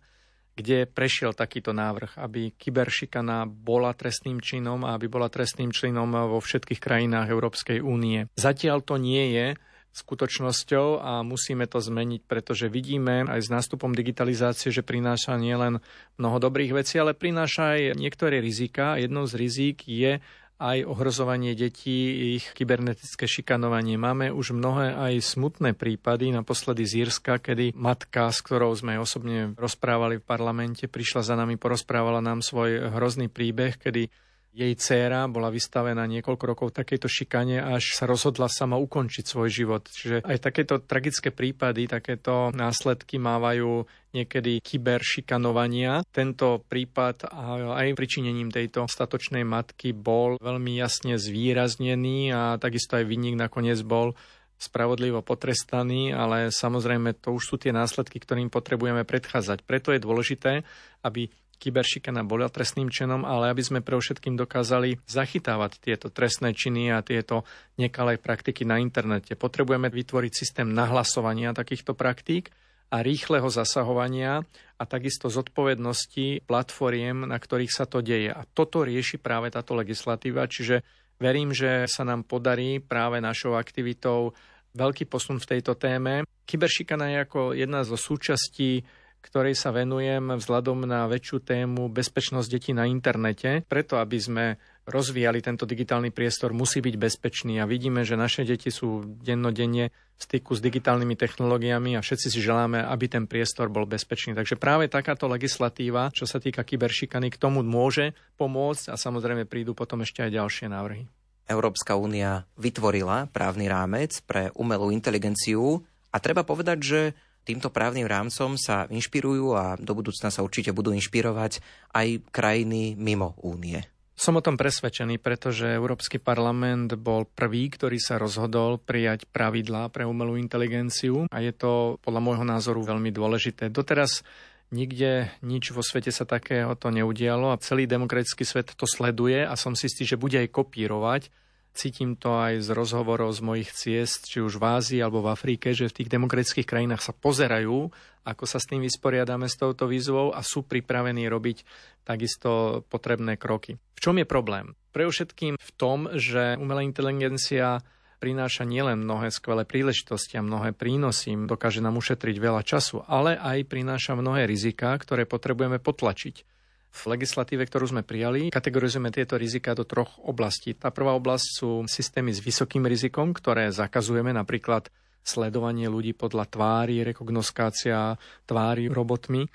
kde 0.56 0.88
prešiel 0.88 1.36
takýto 1.36 1.76
návrh, 1.76 2.16
aby 2.24 2.56
kyberšikana 2.56 3.44
bola 3.44 3.92
trestným 3.92 4.40
činom 4.40 4.88
a 4.88 4.96
aby 4.96 5.12
bola 5.12 5.28
trestným 5.28 5.76
činom 5.76 6.08
vo 6.08 6.40
všetkých 6.40 6.80
krajinách 6.80 7.28
Európskej 7.28 7.84
únie. 7.84 8.32
Zatiaľ 8.40 8.80
to 8.80 8.96
nie 8.96 9.36
je 9.36 9.60
skutočnosťou 9.94 11.02
a 11.02 11.26
musíme 11.26 11.66
to 11.66 11.82
zmeniť, 11.82 12.22
pretože 12.30 12.70
vidíme 12.70 13.26
aj 13.26 13.42
s 13.46 13.50
nástupom 13.50 13.92
digitalizácie, 13.92 14.70
že 14.70 14.86
prináša 14.86 15.36
nielen 15.36 15.82
mnoho 16.22 16.38
dobrých 16.38 16.78
vecí, 16.78 17.02
ale 17.02 17.18
prináša 17.18 17.76
aj 17.76 17.82
niektoré 17.98 18.40
rizika. 18.40 19.02
Jednou 19.02 19.26
z 19.26 19.34
rizik 19.36 19.90
je 19.90 20.22
aj 20.60 20.84
ohrozovanie 20.84 21.56
detí, 21.56 22.36
ich 22.36 22.52
kybernetické 22.52 23.32
šikanovanie. 23.32 23.96
Máme 23.96 24.28
už 24.36 24.52
mnohé 24.52 24.92
aj 24.92 25.24
smutné 25.24 25.72
prípady, 25.72 26.36
naposledy 26.36 26.84
z 26.84 27.08
Írska, 27.08 27.40
kedy 27.40 27.72
matka, 27.80 28.28
s 28.28 28.44
ktorou 28.44 28.76
sme 28.76 29.00
osobne 29.00 29.56
rozprávali 29.56 30.20
v 30.20 30.28
parlamente, 30.28 30.92
prišla 30.92 31.24
za 31.24 31.36
nami, 31.40 31.56
porozprávala 31.56 32.20
nám 32.20 32.44
svoj 32.44 32.92
hrozný 32.92 33.32
príbeh, 33.32 33.80
kedy 33.80 34.12
jej 34.50 34.74
dcéra 34.74 35.30
bola 35.30 35.54
vystavená 35.54 36.04
niekoľko 36.10 36.44
rokov 36.44 36.68
takejto 36.74 37.06
šikane, 37.06 37.62
až 37.62 37.94
sa 37.94 38.10
rozhodla 38.10 38.50
sama 38.50 38.82
ukončiť 38.82 39.26
svoj 39.26 39.50
život. 39.50 39.86
Čiže 39.86 40.26
aj 40.26 40.38
takéto 40.42 40.82
tragické 40.82 41.30
prípady, 41.30 41.86
takéto 41.86 42.50
následky 42.52 43.22
mávajú 43.22 43.86
niekedy 44.12 44.58
kyberšikanovania. 44.60 46.02
Tento 46.10 46.66
prípad 46.66 47.30
aj 47.78 47.94
pričinením 47.94 48.50
tejto 48.50 48.90
statočnej 48.90 49.46
matky 49.46 49.94
bol 49.94 50.42
veľmi 50.42 50.82
jasne 50.82 51.22
zvýraznený 51.22 52.34
a 52.34 52.42
takisto 52.58 52.98
aj 52.98 53.06
vinník 53.06 53.38
nakoniec 53.38 53.78
bol 53.86 54.18
spravodlivo 54.60 55.24
potrestaný, 55.24 56.12
ale 56.12 56.52
samozrejme 56.52 57.16
to 57.24 57.32
už 57.32 57.44
sú 57.48 57.56
tie 57.56 57.72
následky, 57.72 58.20
ktorým 58.20 58.52
potrebujeme 58.52 59.08
predchádzať. 59.08 59.64
Preto 59.64 59.96
je 59.96 60.04
dôležité, 60.04 60.68
aby 61.00 61.32
kyberšikana 61.60 62.24
bola 62.24 62.48
trestným 62.48 62.88
činom, 62.88 63.28
ale 63.28 63.52
aby 63.52 63.60
sme 63.60 63.80
pre 63.84 64.00
všetkým 64.00 64.40
dokázali 64.40 65.04
zachytávať 65.06 65.84
tieto 65.84 66.08
trestné 66.08 66.56
činy 66.56 66.96
a 66.96 67.04
tieto 67.04 67.44
nekalé 67.76 68.16
praktiky 68.16 68.64
na 68.64 68.80
internete. 68.80 69.36
Potrebujeme 69.36 69.92
vytvoriť 69.92 70.32
systém 70.32 70.72
nahlasovania 70.72 71.52
takýchto 71.52 71.94
praktík 71.94 72.50
a 72.90 73.06
rýchleho 73.06 73.52
zasahovania 73.52 74.42
a 74.80 74.84
takisto 74.88 75.30
zodpovednosti 75.30 76.48
platformiem, 76.50 77.28
na 77.28 77.38
ktorých 77.38 77.70
sa 77.70 77.86
to 77.86 78.02
deje. 78.02 78.34
A 78.34 78.48
toto 78.50 78.82
rieši 78.82 79.22
práve 79.22 79.54
táto 79.54 79.78
legislatíva, 79.78 80.50
čiže 80.50 80.82
verím, 81.22 81.54
že 81.54 81.86
sa 81.86 82.08
nám 82.08 82.26
podarí 82.26 82.82
práve 82.82 83.22
našou 83.22 83.60
aktivitou 83.60 84.34
veľký 84.74 85.06
posun 85.06 85.38
v 85.38 85.50
tejto 85.58 85.76
téme. 85.76 86.26
Kyberšikana 86.50 87.14
je 87.14 87.18
ako 87.28 87.42
jedna 87.54 87.86
zo 87.86 88.00
súčastí 88.00 88.82
ktorej 89.20 89.56
sa 89.56 89.76
venujem 89.76 90.40
vzhľadom 90.40 90.88
na 90.88 91.06
väčšiu 91.06 91.38
tému 91.44 91.92
bezpečnosť 91.92 92.48
detí 92.50 92.72
na 92.72 92.88
internete. 92.88 93.68
Preto, 93.68 94.00
aby 94.00 94.18
sme 94.18 94.46
rozvíjali 94.90 95.40
tento 95.44 95.70
digitálny 95.70 96.10
priestor, 96.10 96.56
musí 96.56 96.82
byť 96.82 96.96
bezpečný 96.98 97.62
a 97.62 97.70
vidíme, 97.70 98.02
že 98.02 98.18
naše 98.18 98.42
deti 98.48 98.74
sú 98.74 99.06
dennodenne 99.06 99.94
v 99.94 100.22
styku 100.22 100.58
s 100.58 100.60
digitálnymi 100.60 101.16
technológiami 101.16 101.96
a 101.96 102.04
všetci 102.04 102.28
si 102.34 102.40
želáme, 102.44 102.84
aby 102.84 103.06
ten 103.08 103.24
priestor 103.30 103.72
bol 103.72 103.88
bezpečný. 103.88 104.36
Takže 104.36 104.60
práve 104.60 104.92
takáto 104.92 105.30
legislatíva, 105.32 106.12
čo 106.12 106.28
sa 106.28 106.42
týka 106.42 106.66
kyberšikany, 106.66 107.32
k 107.32 107.40
tomu 107.40 107.64
môže 107.64 108.18
pomôcť 108.36 108.92
a 108.92 109.00
samozrejme 109.00 109.48
prídu 109.48 109.72
potom 109.78 110.04
ešte 110.04 110.26
aj 110.26 110.36
ďalšie 110.36 110.68
návrhy. 110.68 111.08
Európska 111.50 111.98
únia 111.98 112.46
vytvorila 112.62 113.26
právny 113.32 113.66
rámec 113.66 114.22
pre 114.22 114.54
umelú 114.54 114.94
inteligenciu 114.94 115.82
a 116.14 116.18
treba 116.22 116.46
povedať, 116.46 116.78
že 116.82 117.02
Týmto 117.50 117.74
právnym 117.74 118.06
rámcom 118.06 118.62
sa 118.62 118.86
inšpirujú 118.94 119.58
a 119.58 119.74
do 119.82 119.98
budúcna 119.98 120.30
sa 120.30 120.46
určite 120.46 120.70
budú 120.70 120.94
inšpirovať 120.94 121.66
aj 121.98 122.30
krajiny 122.30 122.94
mimo 122.94 123.34
únie. 123.42 123.82
Som 124.14 124.38
o 124.38 124.46
tom 124.46 124.54
presvedčený, 124.54 125.18
pretože 125.18 125.66
Európsky 125.66 126.22
parlament 126.22 126.94
bol 126.94 127.26
prvý, 127.26 127.74
ktorý 127.74 127.98
sa 127.98 128.22
rozhodol 128.22 128.78
prijať 128.78 129.26
pravidlá 129.34 129.90
pre 129.90 130.06
umelú 130.06 130.38
inteligenciu 130.38 131.26
a 131.26 131.42
je 131.42 131.50
to 131.50 131.98
podľa 132.06 132.22
môjho 132.22 132.46
názoru 132.46 132.86
veľmi 132.86 133.10
dôležité. 133.10 133.74
Doteraz 133.74 134.22
nikde 134.70 135.34
nič 135.42 135.74
vo 135.74 135.82
svete 135.82 136.14
sa 136.14 136.30
takého 136.30 136.78
to 136.78 136.94
neudialo 136.94 137.50
a 137.50 137.58
celý 137.58 137.90
demokratický 137.90 138.46
svet 138.46 138.78
to 138.78 138.86
sleduje 138.86 139.42
a 139.42 139.58
som 139.58 139.74
si 139.74 139.90
istý, 139.90 140.06
že 140.06 140.22
bude 140.22 140.38
aj 140.38 140.54
kopírovať 140.54 141.34
cítim 141.80 142.20
to 142.20 142.36
aj 142.36 142.60
z 142.60 142.76
rozhovorov 142.76 143.32
z 143.32 143.40
mojich 143.40 143.72
ciest, 143.72 144.28
či 144.28 144.44
už 144.44 144.60
v 144.60 144.68
Ázii 144.76 145.00
alebo 145.00 145.24
v 145.24 145.32
Afrike, 145.32 145.72
že 145.72 145.88
v 145.88 146.04
tých 146.04 146.12
demokratických 146.12 146.68
krajinách 146.68 147.00
sa 147.00 147.16
pozerajú, 147.16 147.88
ako 148.28 148.44
sa 148.44 148.60
s 148.60 148.68
tým 148.68 148.84
vysporiadame 148.84 149.48
s 149.48 149.56
touto 149.56 149.88
výzvou 149.88 150.36
a 150.36 150.44
sú 150.44 150.68
pripravení 150.68 151.24
robiť 151.32 151.64
takisto 152.04 152.84
potrebné 152.92 153.40
kroky. 153.40 153.80
V 153.96 154.00
čom 154.04 154.20
je 154.20 154.28
problém? 154.28 154.76
Pre 154.92 155.08
všetkým 155.08 155.56
v 155.56 155.72
tom, 155.80 156.12
že 156.20 156.60
umelá 156.60 156.84
inteligencia 156.84 157.80
prináša 158.20 158.68
nielen 158.68 159.08
mnohé 159.08 159.32
skvelé 159.32 159.64
príležitosti 159.64 160.36
a 160.36 160.44
mnohé 160.44 160.76
prínosy, 160.76 161.40
dokáže 161.48 161.80
nám 161.80 161.96
ušetriť 161.96 162.36
veľa 162.36 162.68
času, 162.68 163.08
ale 163.08 163.40
aj 163.40 163.64
prináša 163.72 164.20
mnohé 164.20 164.44
riziká, 164.44 164.92
ktoré 165.00 165.24
potrebujeme 165.24 165.80
potlačiť. 165.80 166.59
V 166.90 167.02
legislatíve, 167.06 167.64
ktorú 167.70 167.94
sme 167.94 168.02
prijali, 168.02 168.50
kategorizujeme 168.50 169.14
tieto 169.14 169.38
rizika 169.38 169.78
do 169.78 169.86
troch 169.86 170.18
oblastí. 170.26 170.74
Tá 170.74 170.90
prvá 170.90 171.14
oblasť 171.14 171.48
sú 171.62 171.70
systémy 171.86 172.34
s 172.34 172.42
vysokým 172.42 172.84
rizikom, 172.90 173.32
ktoré 173.32 173.70
zakazujeme, 173.70 174.34
napríklad 174.34 174.90
sledovanie 175.22 175.86
ľudí 175.86 176.18
podľa 176.18 176.50
tvári, 176.50 177.06
rekognoskácia 177.06 178.18
tvári 178.50 178.90
robotmi. 178.90 179.46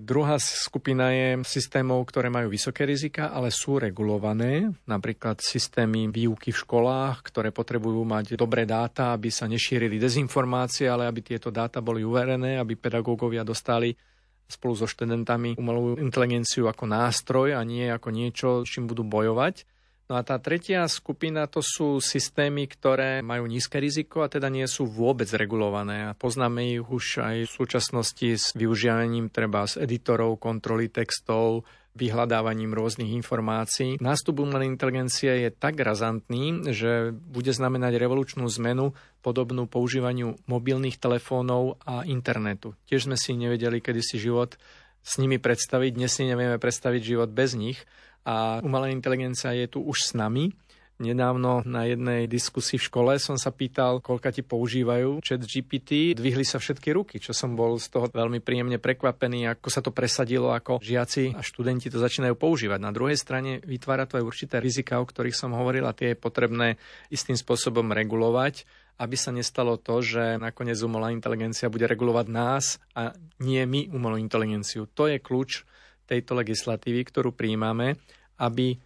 Druhá 0.00 0.40
skupina 0.40 1.12
je 1.12 1.44
systémov, 1.44 2.08
ktoré 2.08 2.32
majú 2.32 2.48
vysoké 2.48 2.88
rizika, 2.88 3.36
ale 3.36 3.52
sú 3.52 3.76
regulované, 3.76 4.72
napríklad 4.88 5.44
systémy 5.44 6.08
výuky 6.08 6.56
v 6.56 6.60
školách, 6.64 7.20
ktoré 7.20 7.52
potrebujú 7.52 8.00
mať 8.08 8.32
dobré 8.32 8.64
dáta, 8.64 9.12
aby 9.12 9.28
sa 9.28 9.44
nešírili 9.44 10.00
dezinformácie, 10.00 10.88
ale 10.88 11.04
aby 11.04 11.20
tieto 11.20 11.52
dáta 11.52 11.84
boli 11.84 12.00
uverené, 12.00 12.56
aby 12.56 12.80
pedagógovia 12.80 13.44
dostali 13.44 13.92
spolu 14.52 14.74
so 14.74 14.86
študentami 14.86 15.56
umelú 15.56 15.96
inteligenciu 15.98 16.66
ako 16.66 16.84
nástroj 16.90 17.56
a 17.56 17.62
nie 17.62 17.86
ako 17.88 18.08
niečo, 18.10 18.48
s 18.62 18.70
čím 18.70 18.90
budú 18.90 19.06
bojovať. 19.06 19.64
No 20.10 20.18
a 20.18 20.26
tá 20.26 20.42
tretia 20.42 20.90
skupina 20.90 21.46
to 21.46 21.62
sú 21.62 22.02
systémy, 22.02 22.66
ktoré 22.66 23.22
majú 23.22 23.46
nízke 23.46 23.78
riziko 23.78 24.26
a 24.26 24.30
teda 24.32 24.50
nie 24.50 24.66
sú 24.66 24.90
vôbec 24.90 25.30
regulované. 25.30 26.10
A 26.10 26.18
poznáme 26.18 26.66
ich 26.66 26.82
už 26.82 27.22
aj 27.22 27.36
v 27.46 27.54
súčasnosti 27.54 28.28
s 28.34 28.50
využívaním 28.58 29.30
treba 29.30 29.70
z 29.70 29.86
editorov, 29.86 30.42
kontroly 30.42 30.90
textov, 30.90 31.62
vyhľadávaním 31.98 32.70
rôznych 32.70 33.10
informácií. 33.10 33.98
Nástup 33.98 34.46
umelej 34.46 34.70
inteligencie 34.70 35.46
je 35.46 35.50
tak 35.50 35.78
razantný, 35.82 36.70
že 36.70 37.10
bude 37.10 37.50
znamenať 37.50 37.98
revolučnú 37.98 38.46
zmenu 38.60 38.94
podobnú 39.20 39.66
používaniu 39.66 40.38
mobilných 40.46 40.96
telefónov 41.02 41.82
a 41.82 42.06
internetu. 42.06 42.78
Tiež 42.86 43.10
sme 43.10 43.18
si 43.18 43.34
nevedeli 43.34 43.82
kedysi 43.82 44.22
život 44.22 44.54
s 45.02 45.18
nimi 45.18 45.42
predstaviť, 45.42 45.90
dnes 45.96 46.12
si 46.12 46.28
nevieme 46.28 46.60
predstaviť 46.62 47.02
život 47.02 47.30
bez 47.32 47.58
nich 47.58 47.82
a 48.22 48.60
umelá 48.60 48.92
inteligencia 48.92 49.50
je 49.56 49.66
tu 49.66 49.80
už 49.82 49.98
s 49.98 50.12
nami. 50.12 50.52
Nedávno 51.00 51.64
na 51.64 51.88
jednej 51.88 52.28
diskusii 52.28 52.76
v 52.76 52.84
škole 52.84 53.12
som 53.16 53.40
sa 53.40 53.48
pýtal, 53.48 54.04
koľka 54.04 54.36
ti 54.36 54.44
používajú 54.44 55.24
chat 55.24 55.40
GPT. 55.40 56.12
Dvihli 56.12 56.44
sa 56.44 56.60
všetky 56.60 56.92
ruky, 56.92 57.16
čo 57.16 57.32
som 57.32 57.56
bol 57.56 57.80
z 57.80 57.88
toho 57.88 58.12
veľmi 58.12 58.44
príjemne 58.44 58.76
prekvapený, 58.76 59.48
ako 59.48 59.68
sa 59.72 59.80
to 59.80 59.96
presadilo, 59.96 60.52
ako 60.52 60.76
žiaci 60.84 61.32
a 61.32 61.40
študenti 61.40 61.88
to 61.88 61.96
začínajú 61.96 62.36
používať. 62.36 62.84
Na 62.84 62.92
druhej 62.92 63.16
strane 63.16 63.64
vytvára 63.64 64.04
to 64.04 64.20
aj 64.20 64.28
určité 64.28 64.60
rizika, 64.60 65.00
o 65.00 65.08
ktorých 65.08 65.32
som 65.32 65.56
hovoril 65.56 65.88
a 65.88 65.96
tie 65.96 66.12
je 66.12 66.20
potrebné 66.20 66.76
istým 67.08 67.34
spôsobom 67.34 67.88
regulovať 67.96 68.68
aby 69.00 69.16
sa 69.16 69.32
nestalo 69.32 69.80
to, 69.80 70.04
že 70.04 70.36
nakoniec 70.36 70.76
umelá 70.84 71.08
inteligencia 71.08 71.72
bude 71.72 71.88
regulovať 71.88 72.26
nás 72.28 72.76
a 72.92 73.16
nie 73.40 73.64
my 73.64 73.88
umelú 73.88 74.20
inteligenciu. 74.20 74.84
To 74.92 75.08
je 75.08 75.16
kľúč 75.16 75.64
tejto 76.04 76.36
legislatívy, 76.36 77.08
ktorú 77.08 77.32
príjmame, 77.32 77.96
aby 78.36 78.76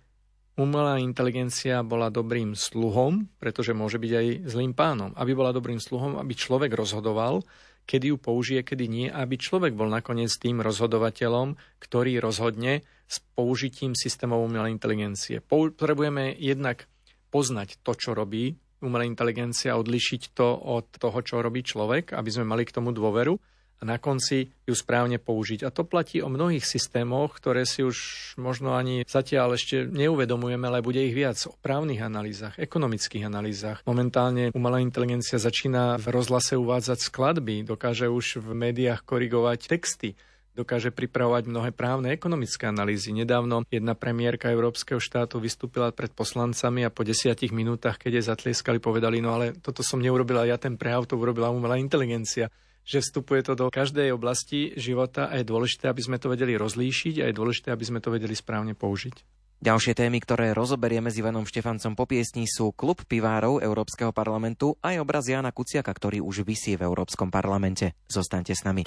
umelá 0.54 1.02
inteligencia 1.02 1.82
bola 1.82 2.10
dobrým 2.10 2.54
sluhom, 2.54 3.26
pretože 3.38 3.74
môže 3.74 3.98
byť 3.98 4.12
aj 4.14 4.26
zlým 4.50 4.72
pánom. 4.72 5.10
Aby 5.18 5.34
bola 5.34 5.54
dobrým 5.54 5.78
sluhom, 5.82 6.18
aby 6.18 6.34
človek 6.34 6.74
rozhodoval, 6.74 7.42
kedy 7.84 8.14
ju 8.14 8.16
použije, 8.16 8.60
kedy 8.64 8.84
nie, 8.88 9.06
aby 9.12 9.36
človek 9.36 9.76
bol 9.76 9.90
nakoniec 9.90 10.32
tým 10.40 10.64
rozhodovateľom, 10.64 11.58
ktorý 11.82 12.22
rozhodne 12.22 12.86
s 13.04 13.20
použitím 13.36 13.92
systémov 13.92 14.40
umelej 14.40 14.72
inteligencie. 14.72 15.44
Potrebujeme 15.44 16.32
jednak 16.32 16.88
poznať 17.28 17.82
to, 17.84 17.92
čo 17.92 18.10
robí 18.16 18.56
umelá 18.80 19.04
inteligencia, 19.04 19.76
odlišiť 19.80 20.36
to 20.36 20.48
od 20.54 20.86
toho, 20.96 21.18
čo 21.24 21.40
robí 21.40 21.64
človek, 21.64 22.12
aby 22.12 22.30
sme 22.30 22.48
mali 22.48 22.68
k 22.68 22.74
tomu 22.76 22.92
dôveru 22.92 23.36
a 23.78 23.82
na 23.82 23.96
konci 23.98 24.52
ju 24.64 24.74
správne 24.74 25.18
použiť. 25.18 25.66
A 25.66 25.74
to 25.74 25.82
platí 25.84 26.22
o 26.24 26.30
mnohých 26.30 26.64
systémoch, 26.64 27.36
ktoré 27.36 27.66
si 27.66 27.82
už 27.82 27.96
možno 28.40 28.78
ani 28.78 29.04
zatiaľ 29.04 29.58
ešte 29.58 29.84
neuvedomujeme, 29.88 30.66
ale 30.70 30.84
bude 30.84 31.02
ich 31.02 31.14
viac 31.14 31.36
o 31.50 31.54
právnych 31.60 32.00
analýzach, 32.00 32.56
ekonomických 32.56 33.26
analýzach. 33.26 33.82
Momentálne 33.84 34.54
umelá 34.54 34.80
inteligencia 34.80 35.36
začína 35.36 35.98
v 36.00 36.06
rozhlase 36.14 36.54
uvádzať 36.56 36.98
skladby, 37.02 37.66
dokáže 37.66 38.06
už 38.06 38.40
v 38.40 38.48
médiách 38.54 39.02
korigovať 39.02 39.60
texty 39.68 40.16
dokáže 40.54 40.94
pripravovať 40.94 41.50
mnohé 41.50 41.70
právne 41.74 42.14
ekonomické 42.14 42.70
analýzy. 42.70 43.10
Nedávno 43.10 43.66
jedna 43.68 43.98
premiérka 43.98 44.54
Európskeho 44.54 45.02
štátu 45.02 45.42
vystúpila 45.42 45.90
pred 45.90 46.14
poslancami 46.14 46.86
a 46.86 46.94
po 46.94 47.02
desiatich 47.02 47.50
minútach, 47.50 47.98
keď 47.98 48.22
jej 48.22 48.24
zatlieskali, 48.30 48.78
povedali, 48.78 49.18
no 49.18 49.34
ale 49.34 49.58
toto 49.58 49.82
som 49.82 49.98
neurobila 49.98 50.46
ja, 50.46 50.54
ten 50.54 50.78
prejav 50.78 51.10
to 51.10 51.18
urobila 51.18 51.50
umelá 51.50 51.74
inteligencia 51.74 52.48
že 52.84 53.00
vstupuje 53.00 53.40
to 53.42 53.56
do 53.56 53.72
každej 53.72 54.12
oblasti 54.12 54.76
života 54.76 55.32
a 55.32 55.40
je 55.40 55.48
dôležité, 55.48 55.88
aby 55.88 56.04
sme 56.04 56.20
to 56.20 56.28
vedeli 56.30 56.54
rozlíšiť 56.54 57.24
a 57.24 57.24
je 57.32 57.34
dôležité, 57.34 57.72
aby 57.72 57.84
sme 57.84 58.00
to 58.04 58.12
vedeli 58.12 58.36
správne 58.36 58.76
použiť. 58.76 59.24
Ďalšie 59.64 59.96
témy, 59.96 60.20
ktoré 60.20 60.52
rozoberieme 60.52 61.08
s 61.08 61.16
Ivanom 61.16 61.48
Štefancom 61.48 61.96
po 61.96 62.04
piesni 62.04 62.44
sú 62.44 62.76
klub 62.76 63.00
pivárov 63.08 63.64
Európskeho 63.64 64.12
parlamentu 64.12 64.76
aj 64.84 65.00
obraz 65.00 65.24
Jana 65.24 65.56
Kuciaka, 65.56 65.88
ktorý 65.88 66.20
už 66.20 66.44
vysí 66.44 66.76
v 66.76 66.84
Európskom 66.84 67.32
parlamente. 67.32 67.96
Zostaňte 68.04 68.52
s 68.52 68.60
nami. 68.68 68.84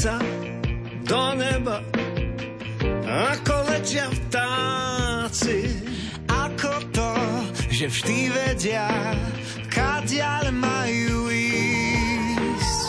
Sa 0.00 0.16
do 1.04 1.36
neba, 1.36 1.84
ako 3.04 3.68
letia 3.68 4.08
vtáci. 4.08 5.76
Ako 6.24 6.88
to, 6.88 7.12
že 7.68 7.92
vždy 7.92 8.32
vedia, 8.32 8.88
kadiaľ 9.68 10.56
majú 10.56 11.28
ísť. 11.28 12.82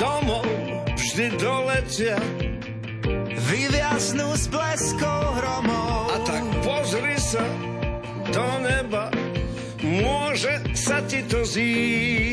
Domov 0.00 0.48
vždy 0.96 1.36
doletia, 1.36 2.16
vyviaznú 3.52 4.32
s 4.32 4.48
bleskou 4.48 5.20
hromov. 5.36 6.16
A 6.16 6.18
tak 6.24 6.44
pozri 6.64 7.20
sa 7.20 7.44
do 8.32 8.48
neba, 8.64 9.12
môže 9.84 10.64
sa 10.72 11.04
ti 11.04 11.20
to 11.28 11.44
zísť. 11.44 12.31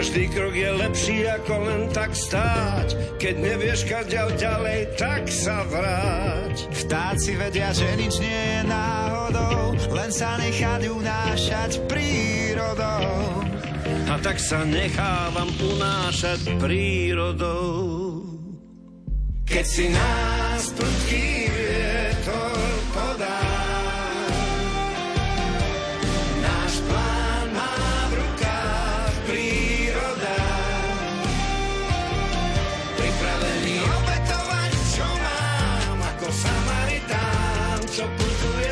Každý 0.00 0.32
krok 0.32 0.56
je 0.56 0.70
lepší 0.80 1.28
ako 1.28 1.54
len 1.60 1.82
tak 1.92 2.16
stáť. 2.16 3.20
Keď 3.20 3.34
nevieš 3.36 3.84
kaďal 3.84 4.32
ďalej, 4.32 4.96
tak 4.96 5.28
sa 5.28 5.60
vráť. 5.68 6.56
Vtáci 6.72 7.36
vedia, 7.36 7.68
že 7.68 7.84
nič 8.00 8.16
nie 8.16 8.32
je 8.32 8.60
náhodou, 8.64 9.76
len 9.92 10.08
sa 10.08 10.40
nechať 10.40 10.88
unášať 10.88 11.84
prírodou. 11.84 13.44
A 14.08 14.16
tak 14.24 14.40
sa 14.40 14.64
nechávam 14.64 15.52
unášať 15.60 16.48
prírodou. 16.56 18.24
Keď 19.44 19.66
si 19.68 19.92
nás 19.92 20.64
prudký 20.80 21.28
vietor 21.52 22.69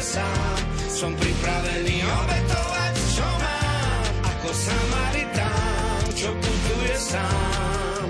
Som 0.08 1.12
pripravený 1.12 2.00
obetovať, 2.00 2.94
čo 3.12 3.28
mám, 3.28 4.08
ako 4.24 4.48
Samaritán, 4.56 6.00
čo 6.16 6.32
putuje 6.32 6.96
sám. 6.96 8.08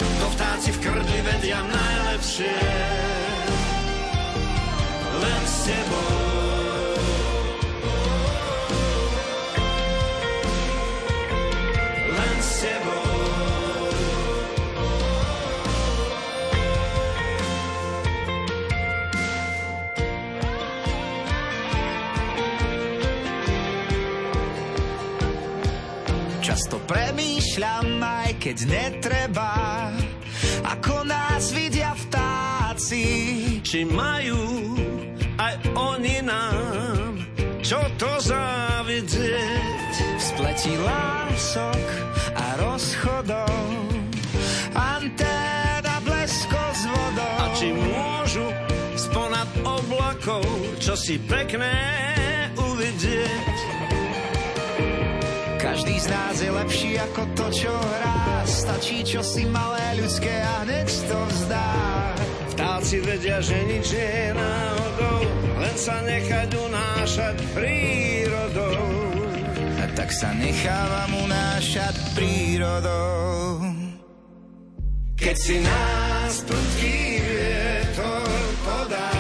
To 0.02 0.26
vtáci 0.34 0.74
v 0.74 0.80
krdli 0.82 1.20
vedia 1.22 1.62
najlepšie. 1.62 2.58
Len 5.22 5.42
s 5.46 5.56
tebou 5.70 6.31
Často 26.42 26.82
premýšľam, 26.90 28.02
aj 28.02 28.42
keď 28.42 28.58
netreba, 28.66 29.94
ako 30.66 31.06
nás 31.06 31.54
vidia 31.54 31.94
vtáci. 31.94 33.06
Či 33.62 33.86
majú 33.86 34.74
aj 35.38 35.56
oni 35.78 36.26
nám, 36.26 37.22
čo 37.62 37.78
to 38.02 38.10
závidieť. 38.26 39.94
V 40.18 40.22
spleti 40.22 40.74
lások 40.82 41.86
a 42.34 42.46
rozchodov, 42.58 43.62
anténa 44.74 46.02
blesko 46.02 46.64
s 46.74 46.84
vodou. 46.90 47.38
A 47.38 47.46
či 47.54 47.70
môžu 47.70 48.50
sponad 48.98 49.46
oblakov, 49.62 50.42
čo 50.82 50.98
si 50.98 51.22
pekné 51.22 51.78
uvidieť. 52.58 53.91
Každý 55.82 55.98
z 55.98 56.14
nás 56.14 56.38
je 56.38 56.52
lepší 56.54 56.92
ako 57.02 57.22
to, 57.34 57.46
čo 57.50 57.74
hrá. 57.74 58.46
Stačí 58.46 59.02
čo 59.02 59.26
si 59.26 59.50
malé 59.50 59.98
ľudské 59.98 60.30
a 60.30 60.62
hneď 60.62 60.86
to 61.10 61.18
vzdá. 61.26 61.74
Vtáci 62.54 63.02
vedia, 63.02 63.42
že 63.42 63.58
nič 63.66 63.90
nie 63.90 64.06
je 64.14 64.30
náhodou, 64.38 65.20
len 65.58 65.76
sa 65.82 65.98
nechať 66.06 66.50
unášať 66.54 67.38
prírodou. 67.58 68.94
A 69.82 69.90
tak 69.98 70.14
sa 70.14 70.30
nechávam 70.38 71.18
unášať 71.26 71.98
prírodou. 72.14 73.66
Keď 75.18 75.34
si 75.34 75.66
nás 75.66 76.46
prudký 76.46 77.26
vietor 77.26 78.30
podá, 78.70 79.11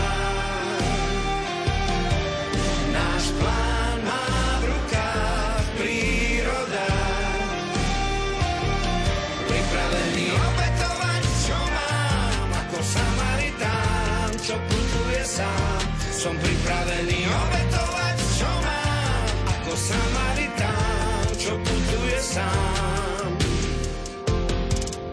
sám. 15.41 15.82
Som 16.13 16.36
pripravený 16.38 17.19
obetovať, 17.25 18.17
čo 18.38 18.49
mám, 18.62 19.25
ako 19.49 19.71
Samaritán, 19.73 21.25
čo 21.41 21.54
putuje 21.58 22.19
sám. 22.21 23.30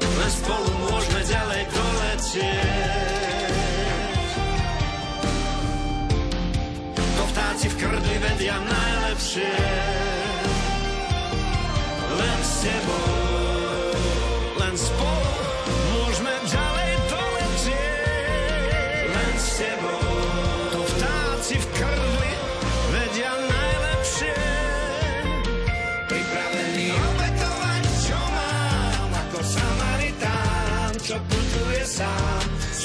Len 0.05 0.31
spolu 0.31 0.69
môžeme 0.85 1.23
ďalej 1.25 1.63
doletieť. 1.73 3.09
To 6.93 7.23
vtáci 7.33 7.67
v 7.73 7.77
krdli 7.81 8.17
vedia 8.21 8.61
najlepšie. 8.61 9.57
Len 12.09 12.39
s 12.43 12.53
tebou, 12.67 13.18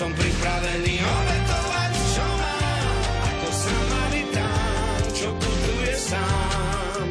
Som 0.04 0.12
pripravený 0.20 1.00
obetovať, 1.00 1.94
čo 2.12 2.26
mám, 2.28 2.96
ako 3.24 3.48
Samaritán, 3.56 5.00
čo 5.16 5.30
putuje 5.32 5.94
sám. 5.96 7.08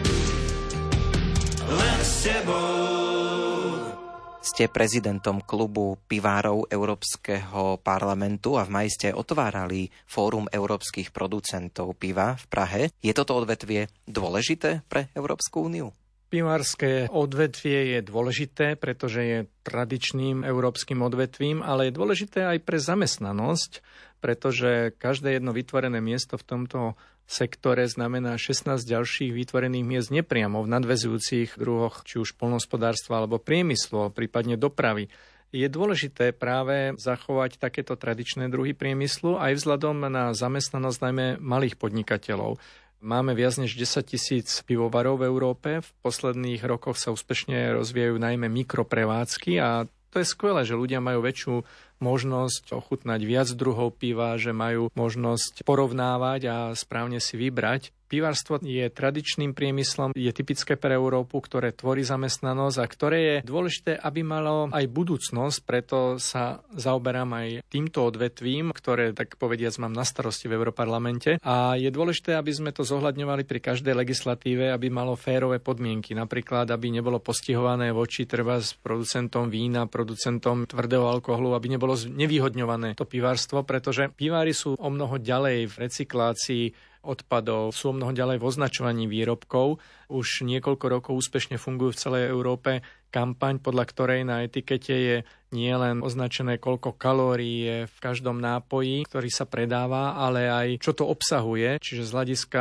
Len 1.72 1.98
s 2.04 2.14
tebou. 2.20 3.96
Ste 4.44 4.68
prezidentom 4.68 5.40
klubu 5.40 5.96
pivárov 6.04 6.68
Európskeho 6.68 7.80
parlamentu 7.80 8.60
a 8.60 8.68
v 8.68 8.76
maji 8.76 8.90
ste 8.92 9.08
otvárali 9.16 9.88
Fórum 10.04 10.44
európskych 10.52 11.16
producentov 11.16 11.96
piva 11.96 12.36
v 12.36 12.44
Prahe. 12.52 12.82
Je 13.00 13.16
toto 13.16 13.40
odvetvie 13.40 13.88
dôležité 14.04 14.84
pre 14.84 15.08
Európsku 15.16 15.64
úniu? 15.64 15.96
Pivárske 16.32 17.12
odvetvie 17.12 17.92
je 17.92 18.00
dôležité, 18.00 18.80
pretože 18.80 19.20
je 19.20 19.38
tradičným 19.68 20.48
európskym 20.48 21.04
odvetvím, 21.04 21.60
ale 21.60 21.92
je 21.92 21.98
dôležité 22.00 22.56
aj 22.56 22.64
pre 22.64 22.80
zamestnanosť, 22.80 23.84
pretože 24.24 24.96
každé 24.96 25.36
jedno 25.36 25.52
vytvorené 25.52 26.00
miesto 26.00 26.40
v 26.40 26.48
tomto 26.48 26.80
sektore 27.28 27.84
znamená 27.84 28.40
16 28.40 28.80
ďalších 28.80 29.28
vytvorených 29.28 29.84
miest 29.84 30.08
nepriamo 30.08 30.64
v 30.64 30.72
nadvezujúcich 30.72 31.60
druhoch, 31.60 32.00
či 32.08 32.16
už 32.16 32.40
polnospodárstva 32.40 33.20
alebo 33.20 33.36
priemyslu, 33.36 34.08
prípadne 34.16 34.56
dopravy. 34.56 35.12
Je 35.52 35.68
dôležité 35.68 36.32
práve 36.32 36.96
zachovať 36.96 37.60
takéto 37.60 37.92
tradičné 37.92 38.48
druhy 38.48 38.72
priemyslu 38.72 39.36
aj 39.36 39.60
vzhľadom 39.60 40.08
na 40.08 40.32
zamestnanosť 40.32 40.98
najmä 41.04 41.26
malých 41.44 41.76
podnikateľov. 41.76 42.56
Máme 43.02 43.34
viac 43.34 43.58
než 43.58 43.74
10 43.74 44.14
tisíc 44.14 44.46
pivovarov 44.62 45.18
v 45.18 45.26
Európe. 45.26 45.82
V 45.82 45.90
posledných 46.06 46.62
rokoch 46.62 46.94
sa 46.94 47.10
úspešne 47.10 47.74
rozvíjajú 47.74 48.14
najmä 48.14 48.46
mikroprevádzky 48.46 49.58
a 49.58 49.90
to 50.14 50.22
je 50.22 50.30
skvelé, 50.30 50.62
že 50.62 50.78
ľudia 50.78 51.02
majú 51.02 51.18
väčšiu 51.24 51.66
možnosť 51.98 52.70
ochutnať 52.70 53.20
viac 53.26 53.48
druhov 53.58 53.98
piva, 53.98 54.38
že 54.38 54.54
majú 54.54 54.86
možnosť 54.94 55.66
porovnávať 55.66 56.40
a 56.46 56.56
správne 56.78 57.18
si 57.18 57.34
vybrať. 57.34 57.90
Pivárstvo 58.12 58.60
je 58.60 58.92
tradičným 58.92 59.56
priemyslom, 59.56 60.12
je 60.12 60.28
typické 60.36 60.76
pre 60.76 61.00
Európu, 61.00 61.40
ktoré 61.40 61.72
tvorí 61.72 62.04
zamestnanosť 62.04 62.76
a 62.76 62.84
ktoré 62.84 63.18
je 63.24 63.36
dôležité, 63.48 63.96
aby 63.96 64.20
malo 64.20 64.68
aj 64.68 64.84
budúcnosť, 64.92 65.58
preto 65.64 66.20
sa 66.20 66.60
zaoberám 66.76 67.32
aj 67.32 67.48
týmto 67.72 68.04
odvetvím, 68.04 68.76
ktoré, 68.76 69.16
tak 69.16 69.40
povediac, 69.40 69.80
mám 69.80 69.96
na 69.96 70.04
starosti 70.04 70.44
v 70.44 70.60
Európarlamente. 70.60 71.40
A 71.40 71.80
je 71.80 71.88
dôležité, 71.88 72.36
aby 72.36 72.52
sme 72.52 72.76
to 72.76 72.84
zohľadňovali 72.84 73.48
pri 73.48 73.64
každej 73.64 73.96
legislatíve, 73.96 74.68
aby 74.68 74.92
malo 74.92 75.16
férové 75.16 75.56
podmienky. 75.56 76.12
Napríklad, 76.12 76.68
aby 76.68 76.92
nebolo 76.92 77.16
postihované 77.16 77.96
voči 77.96 78.28
treba 78.28 78.60
s 78.60 78.76
producentom 78.76 79.48
vína, 79.48 79.88
producentom 79.88 80.68
tvrdého 80.68 81.08
alkoholu, 81.08 81.56
aby 81.56 81.80
nebolo 81.80 81.96
nevýhodňované 81.96 82.92
to 82.92 83.08
pivárstvo, 83.08 83.64
pretože 83.64 84.12
pivári 84.12 84.52
sú 84.52 84.76
o 84.76 84.88
mnoho 84.92 85.16
ďalej 85.16 85.72
v 85.72 85.74
recyklácii 85.88 86.91
odpadov, 87.02 87.74
sú 87.74 87.90
mnoho 87.90 88.14
ďalej 88.14 88.38
v 88.38 88.46
označovaní 88.46 89.04
výrobkov. 89.10 89.82
Už 90.08 90.46
niekoľko 90.46 90.86
rokov 90.86 91.12
úspešne 91.18 91.58
fungujú 91.58 91.94
v 91.94 92.00
celej 92.00 92.24
Európe 92.30 92.80
kampaň, 93.12 93.60
podľa 93.60 93.84
ktorej 93.90 94.20
na 94.24 94.46
etikete 94.46 94.94
je 94.94 95.16
nielen 95.52 96.00
označené, 96.00 96.56
koľko 96.56 96.96
kalórií 96.96 97.56
je 97.66 97.78
v 97.90 97.98
každom 98.00 98.40
nápoji, 98.40 99.04
ktorý 99.04 99.28
sa 99.28 99.44
predáva, 99.44 100.16
ale 100.16 100.48
aj 100.48 100.68
čo 100.80 100.96
to 100.96 101.04
obsahuje. 101.04 101.76
Čiže 101.82 102.08
z 102.08 102.14
hľadiska 102.14 102.60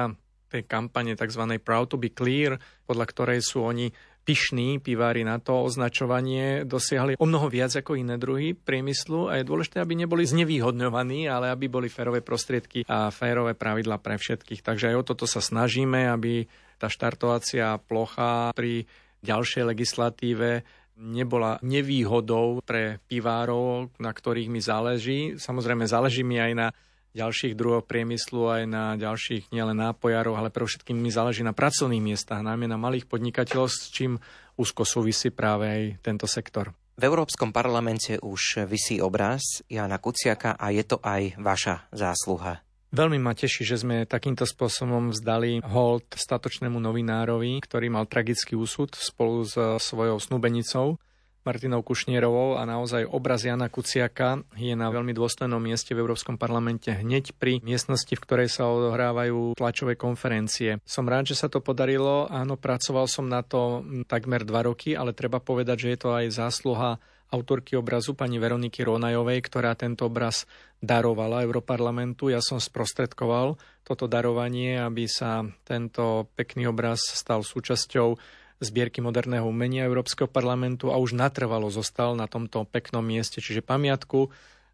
tej 0.52 0.68
kampane 0.68 1.16
tzv. 1.16 1.48
Proud 1.64 1.96
to 1.96 1.96
be 1.96 2.12
clear, 2.12 2.60
podľa 2.84 3.06
ktorej 3.08 3.40
sú 3.40 3.64
oni 3.64 3.88
pyšní 4.22 4.78
pivári 4.80 5.26
na 5.26 5.42
to 5.42 5.66
označovanie 5.66 6.62
dosiahli 6.64 7.18
o 7.18 7.26
mnoho 7.26 7.50
viac 7.50 7.74
ako 7.74 7.98
iné 7.98 8.22
druhy 8.22 8.54
priemyslu 8.54 9.34
a 9.34 9.42
je 9.42 9.48
dôležité, 9.50 9.82
aby 9.82 9.98
neboli 9.98 10.24
znevýhodňovaní, 10.30 11.26
ale 11.26 11.50
aby 11.50 11.66
boli 11.66 11.90
férové 11.90 12.22
prostriedky 12.22 12.86
a 12.86 13.10
férové 13.10 13.58
pravidla 13.58 13.98
pre 13.98 14.22
všetkých. 14.22 14.62
Takže 14.62 14.94
aj 14.94 14.96
o 14.96 15.08
toto 15.08 15.26
sa 15.26 15.42
snažíme, 15.42 16.06
aby 16.10 16.46
tá 16.78 16.90
štartovacia 16.90 17.82
plocha 17.82 18.54
pri 18.54 18.86
ďalšej 19.22 19.64
legislatíve 19.70 20.66
nebola 21.02 21.58
nevýhodou 21.66 22.62
pre 22.62 23.02
pivárov, 23.10 23.90
na 23.98 24.14
ktorých 24.14 24.50
mi 24.54 24.62
záleží. 24.62 25.20
Samozrejme, 25.42 25.90
záleží 25.90 26.22
mi 26.22 26.38
aj 26.38 26.54
na 26.54 26.68
ďalších 27.12 27.54
druhov 27.56 27.88
priemyslu, 27.88 28.48
aj 28.48 28.64
na 28.68 28.84
ďalších 28.96 29.52
nielen 29.52 29.80
nápojárov, 29.80 30.36
ale 30.36 30.50
pre 30.50 30.64
všetkým 30.64 30.96
mi 30.96 31.12
záleží 31.12 31.44
na 31.44 31.56
pracovných 31.56 32.04
miestach, 32.04 32.44
najmä 32.44 32.68
na 32.68 32.80
malých 32.80 33.08
podnikateľov, 33.08 33.68
s 33.68 33.92
čím 33.92 34.20
úzko 34.56 34.88
súvisí 34.88 35.32
práve 35.32 35.66
aj 35.68 35.82
tento 36.04 36.28
sektor. 36.28 36.72
V 37.00 37.04
Európskom 37.08 37.50
parlamente 37.56 38.20
už 38.22 38.68
vysí 38.70 39.02
obraz 39.02 39.64
Jana 39.66 39.98
Kuciaka 39.98 40.60
a 40.60 40.70
je 40.70 40.84
to 40.86 41.02
aj 41.02 41.40
vaša 41.40 41.90
zásluha. 41.90 42.62
Veľmi 42.92 43.24
ma 43.24 43.32
teší, 43.32 43.64
že 43.64 43.80
sme 43.80 44.04
takýmto 44.04 44.44
spôsobom 44.44 45.16
vzdali 45.16 45.64
hold 45.64 46.12
statočnému 46.12 46.76
novinárovi, 46.76 47.64
ktorý 47.64 47.88
mal 47.88 48.04
tragický 48.04 48.60
úsud 48.60 48.92
spolu 49.00 49.48
s 49.48 49.56
svojou 49.56 50.20
snúbenicou. 50.20 51.00
Martinou 51.42 51.82
Kušnierovou 51.82 52.62
a 52.62 52.66
naozaj 52.70 53.10
obraz 53.10 53.42
Jana 53.42 53.66
Kuciaka 53.66 54.46
je 54.54 54.78
na 54.78 54.94
veľmi 54.94 55.10
dôstojnom 55.18 55.58
mieste 55.58 55.98
v 55.98 56.06
Európskom 56.06 56.38
parlamente 56.38 56.94
hneď 56.94 57.34
pri 57.34 57.58
miestnosti, 57.66 58.14
v 58.14 58.22
ktorej 58.22 58.50
sa 58.54 58.70
odohrávajú 58.70 59.58
tlačové 59.58 59.98
konferencie. 59.98 60.78
Som 60.86 61.10
rád, 61.10 61.34
že 61.34 61.40
sa 61.42 61.50
to 61.50 61.58
podarilo. 61.58 62.30
Áno, 62.30 62.62
pracoval 62.62 63.10
som 63.10 63.26
na 63.26 63.42
to 63.42 63.82
takmer 64.06 64.46
dva 64.46 64.70
roky, 64.70 64.94
ale 64.94 65.18
treba 65.18 65.42
povedať, 65.42 65.90
že 65.90 65.92
je 65.94 66.00
to 66.00 66.10
aj 66.14 66.26
zásluha 66.30 67.02
autorky 67.32 67.80
obrazu 67.80 68.12
pani 68.14 68.38
Veroniky 68.38 68.84
Ronajovej, 68.84 69.40
ktorá 69.48 69.74
tento 69.74 70.06
obraz 70.06 70.44
darovala 70.84 71.48
Europarlamentu. 71.48 72.28
Ja 72.28 72.44
som 72.44 72.60
sprostredkoval 72.60 73.56
toto 73.88 74.06
darovanie, 74.12 74.76
aby 74.78 75.08
sa 75.08 75.48
tento 75.64 76.28
pekný 76.36 76.68
obraz 76.68 77.00
stal 77.02 77.42
súčasťou 77.42 78.20
zbierky 78.62 79.02
moderného 79.02 79.50
umenia 79.50 79.90
Európskeho 79.90 80.30
parlamentu 80.30 80.94
a 80.94 81.02
už 81.02 81.18
natrvalo 81.18 81.68
zostal 81.74 82.14
na 82.14 82.30
tomto 82.30 82.64
peknom 82.70 83.02
mieste, 83.02 83.42
čiže 83.42 83.66
pamiatku 83.66 84.30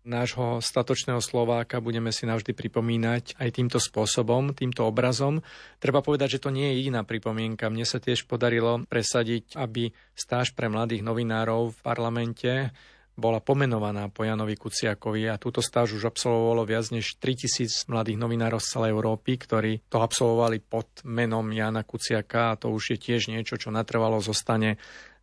nášho 0.08 0.64
statočného 0.64 1.20
Slováka 1.20 1.84
budeme 1.84 2.16
si 2.16 2.24
navždy 2.24 2.56
pripomínať 2.56 3.36
aj 3.36 3.50
týmto 3.52 3.80
spôsobom, 3.80 4.56
týmto 4.56 4.88
obrazom. 4.88 5.44
Treba 5.84 6.00
povedať, 6.00 6.40
že 6.40 6.44
to 6.48 6.50
nie 6.56 6.72
je 6.72 6.78
jediná 6.80 7.04
pripomienka. 7.04 7.68
Mne 7.68 7.84
sa 7.84 8.00
tiež 8.00 8.24
podarilo 8.24 8.88
presadiť, 8.88 9.60
aby 9.60 9.92
stáž 10.16 10.56
pre 10.56 10.72
mladých 10.72 11.04
novinárov 11.04 11.76
v 11.76 11.80
parlamente 11.84 12.52
bola 13.18 13.41
pomenovaná 13.41 14.13
po 14.13 14.22
Janovi 14.22 14.53
Kuciakovi 14.53 15.26
a 15.26 15.41
túto 15.41 15.59
stáž 15.65 15.97
už 15.97 16.05
absolvovalo 16.05 16.70
viac 16.70 16.93
než 16.93 17.18
3000 17.18 17.89
mladých 17.89 18.22
novinárov 18.22 18.61
z 18.61 18.78
celej 18.78 18.93
Európy, 18.93 19.41
ktorí 19.41 19.72
to 19.89 19.99
absolvovali 19.99 20.61
pod 20.61 21.01
menom 21.01 21.49
Jana 21.49 21.82
Kuciaka 21.82 22.53
a 22.53 22.57
to 22.61 22.70
už 22.70 22.93
je 22.93 22.97
tiež 23.01 23.34
niečo, 23.34 23.57
čo 23.57 23.74
natrvalo 23.74 24.22
zostane 24.22 24.78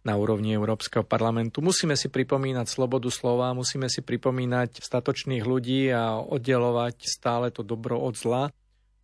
na 0.04 0.20
úrovni 0.20 0.52
Európskeho 0.52 1.06
parlamentu. 1.06 1.64
Musíme 1.64 1.96
si 1.96 2.12
pripomínať 2.12 2.68
slobodu 2.68 3.08
slova, 3.08 3.56
musíme 3.56 3.88
si 3.88 4.04
pripomínať 4.04 4.84
statočných 4.84 5.46
ľudí 5.46 5.88
a 5.88 6.20
oddelovať 6.20 7.08
stále 7.08 7.48
to 7.48 7.64
dobro 7.64 7.96
od 7.96 8.12
zla. 8.12 8.52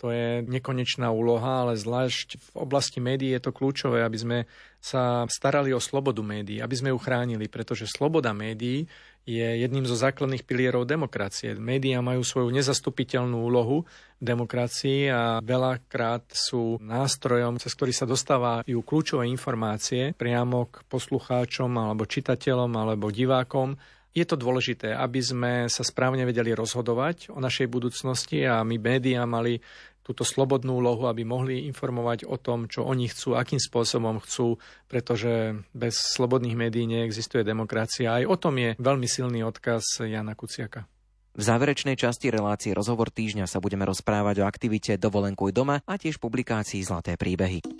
To 0.00 0.08
je 0.08 0.40
nekonečná 0.48 1.12
úloha, 1.12 1.68
ale 1.68 1.76
zvlášť 1.76 2.40
v 2.40 2.48
oblasti 2.56 3.04
médií 3.04 3.36
je 3.36 3.44
to 3.44 3.52
kľúčové, 3.52 4.00
aby 4.00 4.16
sme 4.16 4.38
sa 4.80 5.28
starali 5.28 5.76
o 5.76 5.80
slobodu 5.80 6.24
médií, 6.24 6.64
aby 6.64 6.72
sme 6.72 6.88
ju 6.88 6.96
chránili, 6.96 7.52
pretože 7.52 7.84
sloboda 7.84 8.32
médií 8.32 8.88
je 9.28 9.60
jedným 9.60 9.84
zo 9.84 9.92
základných 9.92 10.48
pilierov 10.48 10.88
demokracie. 10.88 11.52
Média 11.60 12.00
majú 12.00 12.24
svoju 12.24 12.48
nezastupiteľnú 12.48 13.44
úlohu 13.44 13.84
v 14.16 14.24
demokracii 14.24 15.12
a 15.12 15.44
veľakrát 15.44 16.32
sú 16.32 16.80
nástrojom, 16.80 17.60
cez 17.60 17.76
ktorý 17.76 17.92
sa 17.92 18.08
dostávajú 18.08 18.80
kľúčové 18.80 19.28
informácie 19.28 20.16
priamo 20.16 20.72
k 20.72 20.80
poslucháčom 20.88 21.76
alebo 21.76 22.08
čitateľom 22.08 22.72
alebo 22.72 23.12
divákom 23.12 23.76
je 24.10 24.26
to 24.26 24.34
dôležité, 24.34 24.90
aby 24.90 25.22
sme 25.22 25.52
sa 25.70 25.86
správne 25.86 26.26
vedeli 26.26 26.50
rozhodovať 26.50 27.30
o 27.30 27.38
našej 27.38 27.70
budúcnosti 27.70 28.42
a 28.42 28.66
my 28.66 28.74
médiá 28.74 29.22
mali 29.22 29.62
túto 30.00 30.24
slobodnú 30.24 30.80
úlohu, 30.80 31.06
aby 31.06 31.22
mohli 31.22 31.68
informovať 31.68 32.26
o 32.26 32.40
tom, 32.40 32.66
čo 32.66 32.82
oni 32.84 33.06
chcú, 33.08 33.36
akým 33.36 33.60
spôsobom 33.60 34.18
chcú, 34.24 34.56
pretože 34.90 35.60
bez 35.76 35.94
slobodných 35.96 36.56
médií 36.56 36.88
neexistuje 36.88 37.44
demokracia. 37.44 38.16
Aj 38.20 38.24
o 38.26 38.36
tom 38.36 38.58
je 38.58 38.74
veľmi 38.80 39.06
silný 39.06 39.44
odkaz 39.44 40.02
Jana 40.02 40.34
Kuciaka. 40.34 40.88
V 41.30 41.42
záverečnej 41.46 41.94
časti 41.94 42.26
relácie 42.26 42.74
Rozhovor 42.74 43.08
týždňa 43.14 43.46
sa 43.46 43.62
budeme 43.62 43.86
rozprávať 43.86 44.42
o 44.42 44.48
aktivite 44.50 44.98
Dovolenkuj 44.98 45.54
doma 45.54 45.78
a 45.86 45.94
tiež 45.94 46.18
publikácii 46.18 46.82
Zlaté 46.82 47.14
príbehy. 47.14 47.79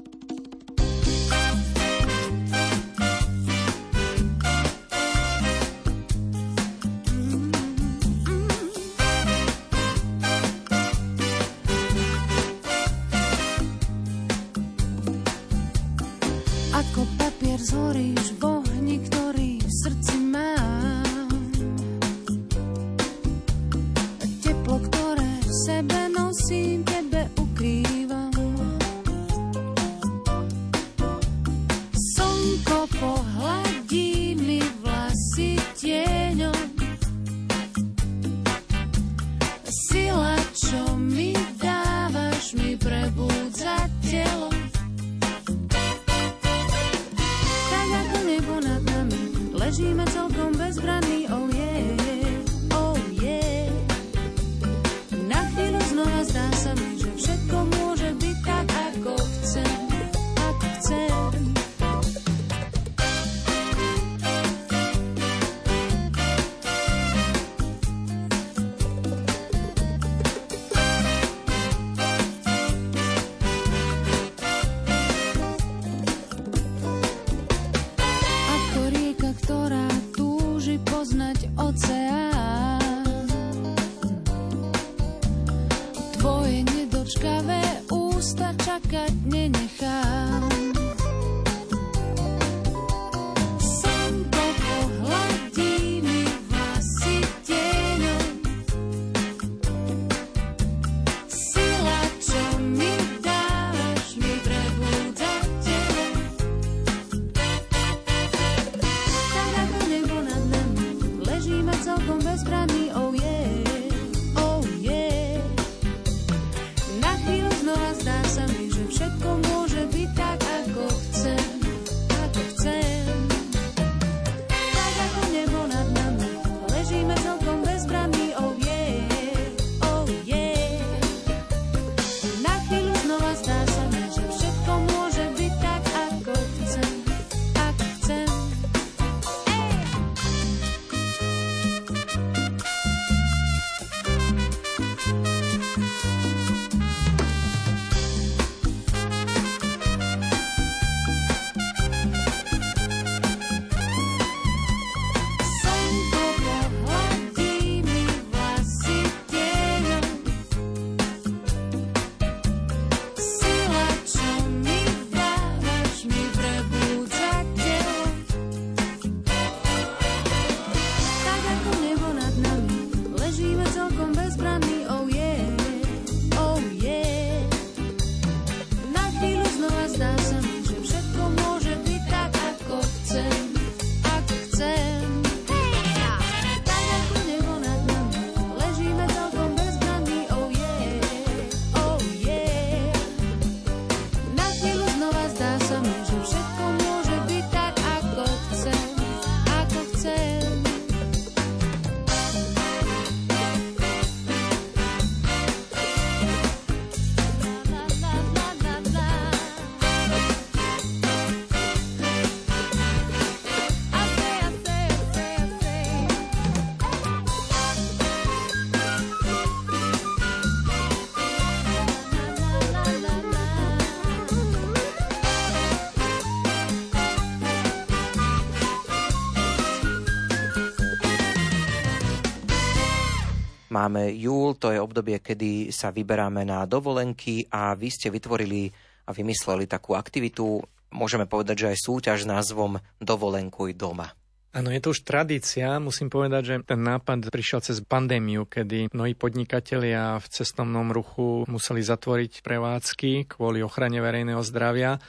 Máme 233.81 234.13
júl, 234.13 234.61
to 234.61 234.69
je 234.69 234.77
obdobie, 234.77 235.17
kedy 235.25 235.73
sa 235.73 235.89
vyberáme 235.89 236.45
na 236.45 236.69
dovolenky 236.69 237.49
a 237.49 237.73
vy 237.73 237.89
ste 237.89 238.13
vytvorili 238.13 238.69
a 239.09 239.17
vymysleli 239.17 239.65
takú 239.65 239.97
aktivitu, 239.97 240.61
môžeme 240.93 241.25
povedať, 241.25 241.65
že 241.65 241.71
aj 241.73 241.79
súťaž 241.89 242.19
s 242.23 242.29
názvom 242.29 242.77
Dovolenkuj 243.01 243.73
doma. 243.73 244.13
Áno, 244.53 244.69
je 244.69 244.85
to 244.85 244.93
už 244.93 245.09
tradícia. 245.09 245.81
Musím 245.81 246.13
povedať, 246.13 246.43
že 246.45 246.57
ten 246.61 246.85
nápad 246.85 247.33
prišiel 247.33 247.65
cez 247.65 247.81
pandémiu, 247.81 248.45
kedy 248.45 248.93
mnohí 248.93 249.17
podnikatelia 249.17 250.21
v 250.21 250.27
cestovnom 250.29 250.93
ruchu 250.93 251.49
museli 251.49 251.81
zatvoriť 251.81 252.45
prevádzky 252.45 253.33
kvôli 253.33 253.65
ochrane 253.65 253.97
verejného 253.97 254.45
zdravia 254.45 255.01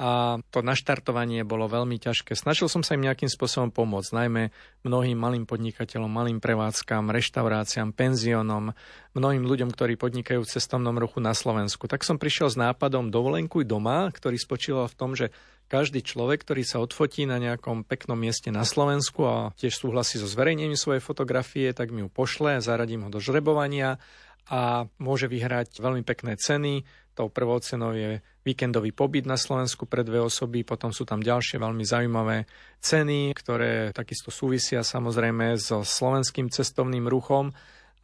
a 0.00 0.40
to 0.48 0.64
naštartovanie 0.64 1.44
bolo 1.44 1.68
veľmi 1.68 2.00
ťažké. 2.00 2.32
Snažil 2.32 2.72
som 2.72 2.80
sa 2.80 2.96
im 2.96 3.04
nejakým 3.04 3.28
spôsobom 3.28 3.68
pomôcť, 3.68 4.16
najmä 4.16 4.48
mnohým 4.80 5.12
malým 5.12 5.44
podnikateľom, 5.44 6.08
malým 6.08 6.40
prevádzkam, 6.40 7.12
reštauráciám, 7.12 7.92
penziónom, 7.92 8.72
mnohým 9.12 9.44
ľuďom, 9.44 9.68
ktorí 9.68 10.00
podnikajú 10.00 10.40
v 10.40 10.52
cestovnom 10.56 10.96
ruchu 10.96 11.20
na 11.20 11.36
Slovensku. 11.36 11.84
Tak 11.84 12.08
som 12.08 12.16
prišiel 12.16 12.48
s 12.48 12.56
nápadom 12.56 13.12
Dovolenkuj 13.12 13.68
doma, 13.68 14.08
ktorý 14.08 14.40
spočíval 14.40 14.88
v 14.88 14.96
tom, 14.96 15.12
že 15.12 15.36
každý 15.68 16.00
človek, 16.00 16.48
ktorý 16.48 16.64
sa 16.64 16.80
odfotí 16.80 17.28
na 17.28 17.36
nejakom 17.36 17.84
peknom 17.84 18.16
mieste 18.16 18.48
na 18.48 18.64
Slovensku 18.64 19.28
a 19.28 19.36
tiež 19.60 19.76
súhlasí 19.76 20.16
so 20.16 20.24
zverejnením 20.24 20.80
svojej 20.80 21.04
fotografie, 21.04 21.76
tak 21.76 21.92
mi 21.92 22.02
ju 22.02 22.08
pošle, 22.08 22.64
zaradím 22.64 23.04
ho 23.04 23.10
do 23.12 23.20
žrebovania 23.20 24.00
a 24.48 24.88
môže 24.96 25.28
vyhrať 25.28 25.78
veľmi 25.78 26.02
pekné 26.08 26.40
ceny. 26.40 26.88
Tou 27.20 27.28
prvou 27.28 27.60
cenou 27.60 27.92
je 27.92 28.24
víkendový 28.48 28.96
pobyt 28.96 29.28
na 29.28 29.36
Slovensku 29.36 29.84
pre 29.84 30.00
dve 30.00 30.24
osoby, 30.24 30.64
potom 30.64 30.88
sú 30.88 31.04
tam 31.04 31.20
ďalšie 31.20 31.60
veľmi 31.60 31.84
zaujímavé 31.84 32.48
ceny, 32.80 33.36
ktoré 33.36 33.92
takisto 33.92 34.32
súvisia 34.32 34.80
samozrejme 34.80 35.52
so 35.60 35.84
slovenským 35.84 36.48
cestovným 36.48 37.04
ruchom. 37.04 37.52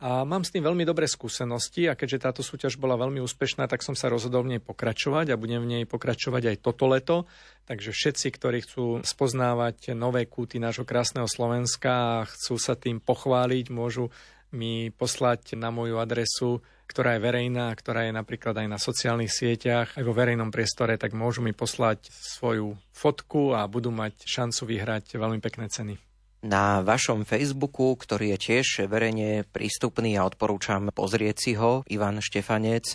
A 0.04 0.28
mám 0.28 0.44
s 0.44 0.52
tým 0.52 0.60
veľmi 0.60 0.84
dobré 0.84 1.08
skúsenosti 1.08 1.88
a 1.88 1.96
keďže 1.96 2.28
táto 2.28 2.42
súťaž 2.44 2.76
bola 2.76 3.00
veľmi 3.00 3.24
úspešná, 3.24 3.64
tak 3.64 3.80
som 3.80 3.96
sa 3.96 4.12
rozhodol 4.12 4.44
v 4.44 4.52
nej 4.52 4.60
pokračovať 4.60 5.32
a 5.32 5.40
budem 5.40 5.64
v 5.64 5.70
nej 5.80 5.84
pokračovať 5.88 6.52
aj 6.52 6.56
toto 6.60 6.84
leto. 6.84 7.24
Takže 7.64 7.96
všetci, 7.96 8.28
ktorí 8.36 8.68
chcú 8.68 9.00
spoznávať 9.00 9.96
nové 9.96 10.28
kúty 10.28 10.60
nášho 10.60 10.84
krásneho 10.84 11.24
Slovenska 11.24 12.20
a 12.20 12.28
chcú 12.28 12.60
sa 12.60 12.76
tým 12.76 13.00
pochváliť, 13.00 13.72
môžu 13.72 14.12
mi 14.54 14.92
poslať 14.94 15.58
na 15.58 15.74
moju 15.74 15.98
adresu 15.98 16.62
ktorá 16.86 17.18
je 17.18 17.24
verejná, 17.26 17.66
ktorá 17.74 18.06
je 18.06 18.14
napríklad 18.14 18.54
aj 18.62 18.68
na 18.70 18.78
sociálnych 18.78 19.30
sieťach, 19.30 19.98
aj 19.98 20.06
vo 20.06 20.14
verejnom 20.14 20.54
priestore, 20.54 20.94
tak 20.96 21.18
môžu 21.18 21.42
mi 21.42 21.50
poslať 21.50 22.08
svoju 22.14 22.78
fotku 22.94 23.52
a 23.58 23.66
budú 23.66 23.90
mať 23.90 24.22
šancu 24.22 24.62
vyhrať 24.64 25.18
veľmi 25.18 25.42
pekné 25.42 25.66
ceny. 25.66 25.98
Na 26.46 26.78
vašom 26.86 27.26
Facebooku, 27.26 27.98
ktorý 27.98 28.38
je 28.38 28.38
tiež 28.38 28.86
verejne 28.86 29.42
prístupný 29.50 30.14
a 30.14 30.22
odporúčam 30.22 30.94
pozrieť 30.94 31.36
si 31.42 31.52
ho, 31.58 31.82
Ivan 31.90 32.22
Štefanec, 32.22 32.94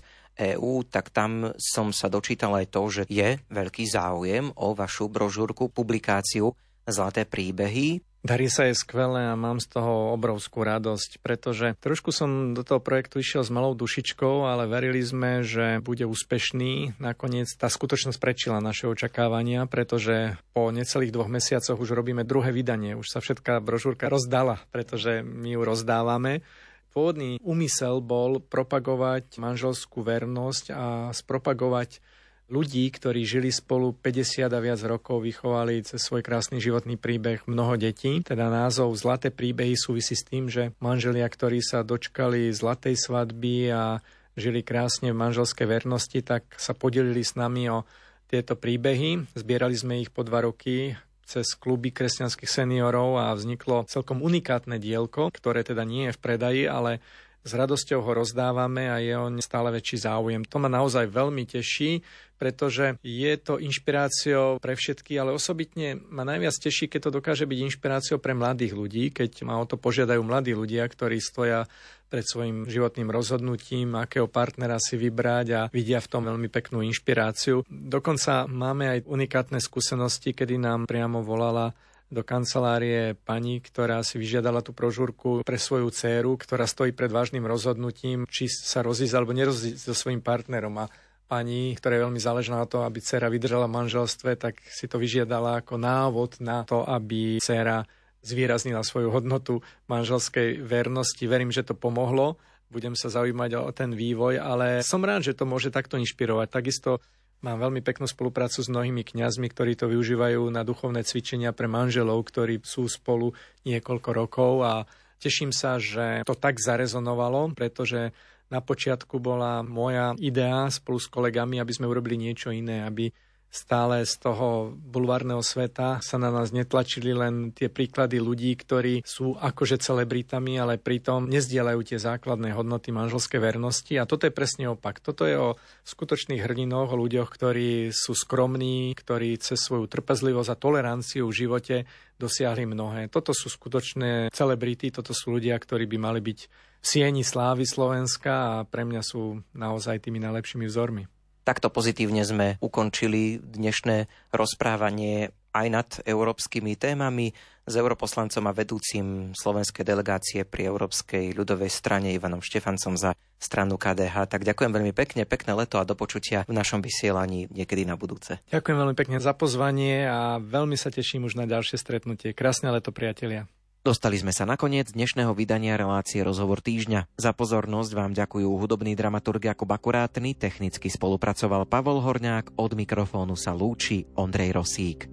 EU, 0.56 0.88
tak 0.88 1.12
tam 1.12 1.52
som 1.60 1.92
sa 1.92 2.08
dočítal 2.08 2.56
aj 2.56 2.72
to, 2.72 2.82
že 2.88 3.04
je 3.12 3.44
veľký 3.52 3.84
záujem 3.92 4.56
o 4.56 4.72
vašu 4.72 5.12
brožúrku, 5.12 5.68
publikáciu 5.68 6.56
Zlaté 6.88 7.28
príbehy. 7.28 8.00
Darí 8.22 8.54
sa 8.54 8.70
je 8.70 8.78
skvelé 8.78 9.34
a 9.34 9.34
mám 9.34 9.58
z 9.58 9.66
toho 9.74 10.14
obrovskú 10.14 10.62
radosť, 10.62 11.26
pretože 11.26 11.74
trošku 11.82 12.14
som 12.14 12.54
do 12.54 12.62
toho 12.62 12.78
projektu 12.78 13.18
išiel 13.18 13.42
s 13.42 13.50
malou 13.50 13.74
dušičkou, 13.74 14.46
ale 14.46 14.70
verili 14.70 15.02
sme, 15.02 15.42
že 15.42 15.82
bude 15.82 16.06
úspešný. 16.06 17.02
Nakoniec 17.02 17.50
tá 17.58 17.66
skutočnosť 17.66 18.22
prečila 18.22 18.62
naše 18.62 18.86
očakávania, 18.86 19.66
pretože 19.66 20.38
po 20.54 20.70
necelých 20.70 21.10
dvoch 21.10 21.34
mesiacoch 21.34 21.82
už 21.82 21.98
robíme 21.98 22.22
druhé 22.22 22.54
vydanie. 22.54 22.94
Už 22.94 23.10
sa 23.10 23.26
všetká 23.26 23.58
brožúrka 23.58 24.06
rozdala, 24.06 24.62
pretože 24.70 25.26
my 25.26 25.58
ju 25.58 25.62
rozdávame. 25.66 26.46
Pôvodný 26.94 27.42
úmysel 27.42 28.06
bol 28.06 28.38
propagovať 28.38 29.42
manželskú 29.42 30.06
vernosť 30.06 30.66
a 30.70 31.10
spropagovať 31.10 32.04
ľudí, 32.52 32.92
ktorí 32.92 33.24
žili 33.24 33.48
spolu 33.48 33.96
50 33.96 34.52
a 34.52 34.60
viac 34.60 34.84
rokov, 34.84 35.24
vychovali 35.24 35.82
cez 35.88 36.04
svoj 36.04 36.20
krásny 36.20 36.60
životný 36.60 37.00
príbeh 37.00 37.48
mnoho 37.48 37.80
detí. 37.80 38.20
Teda 38.20 38.52
názov 38.52 38.92
Zlaté 39.00 39.32
príbehy 39.32 39.80
súvisí 39.80 40.20
s 40.20 40.28
tým, 40.28 40.52
že 40.52 40.76
manželia, 40.84 41.26
ktorí 41.26 41.64
sa 41.64 41.88
dočkali 41.88 42.52
zlatej 42.52 43.00
svadby 43.00 43.72
a 43.72 44.04
žili 44.36 44.62
krásne 44.62 45.16
v 45.16 45.22
manželskej 45.24 45.68
vernosti, 45.68 46.20
tak 46.20 46.44
sa 46.60 46.76
podelili 46.76 47.24
s 47.24 47.40
nami 47.40 47.72
o 47.72 47.88
tieto 48.28 48.60
príbehy. 48.60 49.32
Zbierali 49.36 49.76
sme 49.80 50.04
ich 50.04 50.12
po 50.12 50.28
dva 50.28 50.44
roky 50.44 50.96
cez 51.24 51.56
kluby 51.56 51.96
kresťanských 51.96 52.52
seniorov 52.52 53.16
a 53.16 53.32
vzniklo 53.32 53.88
celkom 53.88 54.20
unikátne 54.20 54.76
dielko, 54.76 55.32
ktoré 55.32 55.64
teda 55.64 55.88
nie 55.88 56.12
je 56.12 56.16
v 56.16 56.20
predaji, 56.20 56.64
ale 56.68 57.00
s 57.42 57.52
radosťou 57.58 58.00
ho 58.06 58.12
rozdávame 58.22 58.90
a 58.90 59.02
je 59.02 59.14
on 59.18 59.42
stále 59.42 59.74
väčší 59.74 60.06
záujem. 60.06 60.46
To 60.46 60.62
ma 60.62 60.70
naozaj 60.70 61.10
veľmi 61.10 61.44
teší, 61.50 62.06
pretože 62.42 62.98
je 63.06 63.34
to 63.38 63.62
inšpiráciou 63.62 64.58
pre 64.58 64.74
všetky, 64.74 65.14
ale 65.22 65.38
osobitne 65.38 66.02
ma 66.10 66.26
najviac 66.26 66.58
teší, 66.58 66.90
keď 66.90 67.00
to 67.10 67.12
dokáže 67.22 67.46
byť 67.46 67.60
inšpiráciou 67.70 68.18
pre 68.18 68.34
mladých 68.34 68.74
ľudí, 68.74 69.14
keď 69.14 69.46
ma 69.46 69.62
o 69.62 69.66
to 69.70 69.78
požiadajú 69.78 70.22
mladí 70.26 70.58
ľudia, 70.58 70.90
ktorí 70.90 71.22
stoja 71.22 71.70
pred 72.10 72.26
svojim 72.26 72.68
životným 72.68 73.08
rozhodnutím, 73.08 73.94
akého 73.96 74.28
partnera 74.28 74.82
si 74.82 74.98
vybrať 74.98 75.48
a 75.54 75.62
vidia 75.72 76.02
v 76.02 76.12
tom 76.12 76.28
veľmi 76.28 76.50
peknú 76.52 76.84
inšpiráciu. 76.84 77.64
Dokonca 77.70 78.50
máme 78.50 78.90
aj 78.90 79.00
unikátne 79.08 79.62
skúsenosti, 79.64 80.34
kedy 80.34 80.60
nám 80.60 80.90
priamo 80.90 81.24
volala 81.24 81.72
do 82.12 82.28
kancelárie 82.28 83.16
pani, 83.16 83.64
ktorá 83.64 84.04
si 84.04 84.20
vyžiadala 84.20 84.60
tú 84.60 84.76
prožúrku 84.76 85.48
pre 85.48 85.56
svoju 85.56 85.88
dceru, 85.96 86.36
ktorá 86.36 86.68
stojí 86.68 86.92
pred 86.92 87.08
vážnym 87.08 87.48
rozhodnutím, 87.48 88.28
či 88.28 88.52
sa 88.52 88.84
rozísť 88.84 89.16
alebo 89.16 89.32
nerozísť 89.32 89.80
so 89.80 89.96
svojím 89.96 90.20
partnerom. 90.20 90.76
A 90.84 90.92
pani, 91.32 91.72
ktorá 91.80 91.96
je 91.96 92.04
veľmi 92.04 92.20
záležná 92.20 92.60
na 92.60 92.68
to, 92.68 92.84
aby 92.84 93.00
dcera 93.00 93.32
vydržala 93.32 93.72
v 93.72 93.76
manželstve, 93.80 94.36
tak 94.36 94.60
si 94.68 94.92
to 94.92 95.00
vyžiadala 95.00 95.64
ako 95.64 95.80
návod 95.80 96.44
na 96.44 96.68
to, 96.68 96.84
aby 96.84 97.40
dcera 97.40 97.88
zvýraznila 98.20 98.84
svoju 98.84 99.10
hodnotu 99.10 99.64
manželskej 99.88 100.60
vernosti. 100.60 101.24
Verím, 101.26 101.50
že 101.50 101.64
to 101.64 101.74
pomohlo. 101.74 102.36
Budem 102.68 102.96
sa 102.96 103.08
zaujímať 103.08 103.52
o 103.60 103.72
ten 103.72 103.96
vývoj, 103.96 104.40
ale 104.40 104.84
som 104.84 105.04
rád, 105.04 105.28
že 105.28 105.36
to 105.36 105.48
môže 105.48 105.72
takto 105.72 105.96
inšpirovať. 105.96 106.48
Takisto 106.52 107.00
Mám 107.42 107.58
veľmi 107.58 107.82
peknú 107.82 108.06
spoluprácu 108.06 108.62
s 108.62 108.70
mnohými 108.70 109.02
kňazmi, 109.02 109.50
ktorí 109.50 109.74
to 109.74 109.90
využívajú 109.90 110.46
na 110.54 110.62
duchovné 110.62 111.02
cvičenia 111.02 111.50
pre 111.58 111.66
manželov, 111.66 112.22
ktorí 112.22 112.62
sú 112.62 112.86
spolu 112.86 113.34
niekoľko 113.66 114.10
rokov 114.14 114.54
a 114.62 114.86
teším 115.18 115.50
sa, 115.50 115.82
že 115.82 116.22
to 116.22 116.38
tak 116.38 116.62
zarezonovalo, 116.62 117.58
pretože 117.58 118.14
na 118.54 118.62
počiatku 118.62 119.18
bola 119.18 119.66
moja 119.66 120.14
idea 120.22 120.70
spolu 120.70 121.02
s 121.02 121.10
kolegami, 121.10 121.58
aby 121.58 121.74
sme 121.74 121.90
urobili 121.90 122.20
niečo 122.20 122.54
iné, 122.54 122.86
aby 122.86 123.10
stále 123.52 124.08
z 124.08 124.16
toho 124.16 124.72
bulvárneho 124.80 125.44
sveta 125.44 126.00
sa 126.00 126.16
na 126.16 126.32
nás 126.32 126.56
netlačili 126.56 127.12
len 127.12 127.52
tie 127.52 127.68
príklady 127.68 128.24
ľudí, 128.24 128.56
ktorí 128.56 129.04
sú 129.04 129.36
akože 129.36 129.76
celebritami, 129.84 130.56
ale 130.56 130.80
pritom 130.80 131.28
nezdielajú 131.28 131.84
tie 131.84 132.00
základné 132.00 132.56
hodnoty 132.56 132.96
manželskej 132.96 133.44
vernosti. 133.44 134.00
A 134.00 134.08
toto 134.08 134.24
je 134.24 134.34
presne 134.34 134.72
opak. 134.72 135.04
Toto 135.04 135.28
je 135.28 135.36
o 135.36 135.60
skutočných 135.84 136.40
hrdinoch, 136.40 136.96
o 136.96 137.02
ľuďoch, 137.04 137.28
ktorí 137.28 137.92
sú 137.92 138.16
skromní, 138.16 138.96
ktorí 138.96 139.36
cez 139.44 139.60
svoju 139.60 139.92
trpezlivosť 139.92 140.50
a 140.50 140.56
toleranciu 140.56 141.28
v 141.28 141.38
živote 141.44 141.76
dosiahli 142.16 142.64
mnohé. 142.64 143.12
Toto 143.12 143.36
sú 143.36 143.52
skutočné 143.52 144.32
celebrity, 144.32 144.96
toto 144.96 145.12
sú 145.12 145.36
ľudia, 145.36 145.60
ktorí 145.60 145.92
by 145.92 145.98
mali 146.00 146.24
byť 146.24 146.40
v 146.82 146.86
sieni 146.86 147.22
slávy 147.22 147.68
Slovenska 147.68 148.32
a 148.32 148.54
pre 148.64 148.88
mňa 148.88 149.02
sú 149.04 149.44
naozaj 149.54 150.08
tými 150.08 150.24
najlepšími 150.24 150.66
vzormi. 150.66 151.21
Takto 151.52 151.68
pozitívne 151.68 152.24
sme 152.24 152.56
ukončili 152.64 153.36
dnešné 153.36 154.08
rozprávanie 154.32 155.36
aj 155.52 155.68
nad 155.68 155.90
európskymi 156.08 156.80
témami 156.80 157.36
s 157.68 157.74
europoslancom 157.76 158.48
a 158.48 158.56
vedúcim 158.56 159.36
slovenskej 159.36 159.84
delegácie 159.84 160.48
pri 160.48 160.72
Európskej 160.72 161.36
ľudovej 161.36 161.68
strane 161.68 162.16
Ivanom 162.16 162.40
Štefancom 162.40 162.96
za 162.96 163.20
stranu 163.36 163.76
KDH. 163.76 164.32
Tak 164.32 164.48
ďakujem 164.48 164.72
veľmi 164.72 164.96
pekne, 164.96 165.28
pekné 165.28 165.52
leto 165.52 165.76
a 165.76 165.84
do 165.84 165.92
počutia 165.92 166.48
v 166.48 166.56
našom 166.56 166.80
vysielaní 166.80 167.52
niekedy 167.52 167.84
na 167.84 168.00
budúce. 168.00 168.40
Ďakujem 168.48 168.78
veľmi 168.88 168.96
pekne 168.96 169.20
za 169.20 169.36
pozvanie 169.36 170.08
a 170.08 170.40
veľmi 170.40 170.80
sa 170.80 170.88
teším 170.88 171.28
už 171.28 171.36
na 171.36 171.52
ďalšie 171.52 171.76
stretnutie. 171.76 172.32
Krásne 172.32 172.72
leto, 172.72 172.96
priatelia. 172.96 173.52
Dostali 173.82 174.14
sme 174.14 174.30
sa 174.30 174.46
na 174.46 174.62
koniec 174.62 174.94
dnešného 174.94 175.34
vydania 175.34 175.74
relácie 175.74 176.22
Rozhovor 176.22 176.62
týždňa. 176.62 177.18
Za 177.18 177.34
pozornosť 177.34 177.92
vám 177.98 178.14
ďakujú 178.14 178.46
hudobný 178.46 178.94
dramaturg 178.94 179.42
Jakub 179.42 179.66
Akurátny, 179.74 180.38
technicky 180.38 180.86
spolupracoval 180.86 181.66
Pavol 181.66 181.98
Horňák, 181.98 182.62
od 182.62 182.78
mikrofónu 182.78 183.34
sa 183.34 183.58
lúči 183.58 184.06
Ondrej 184.14 184.54
Rosík. 184.54 185.10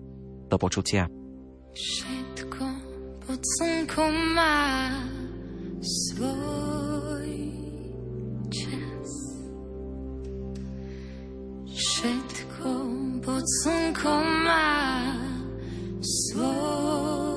Do 0.53 0.61
počutia. 0.61 1.09
Všetko 1.73 2.65
pod 3.25 3.41
slnkom 3.57 4.15
má 4.37 4.93
svoj 5.81 7.33
čas. 8.53 9.11
Všetko 11.73 12.69
pod 13.25 13.45
slnkom 13.65 14.25
má 14.45 14.77
svoj 16.05 17.28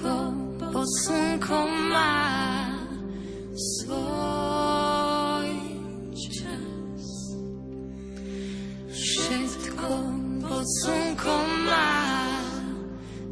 slnko, 0.00 0.32
bo 0.72 0.82
slnko 1.04 1.60
má 1.92 2.12
svoj 3.52 5.50
čas. 6.16 7.06
Všetko, 8.88 9.88
bo 10.40 10.56
slnko 10.80 11.36
má 11.68 11.92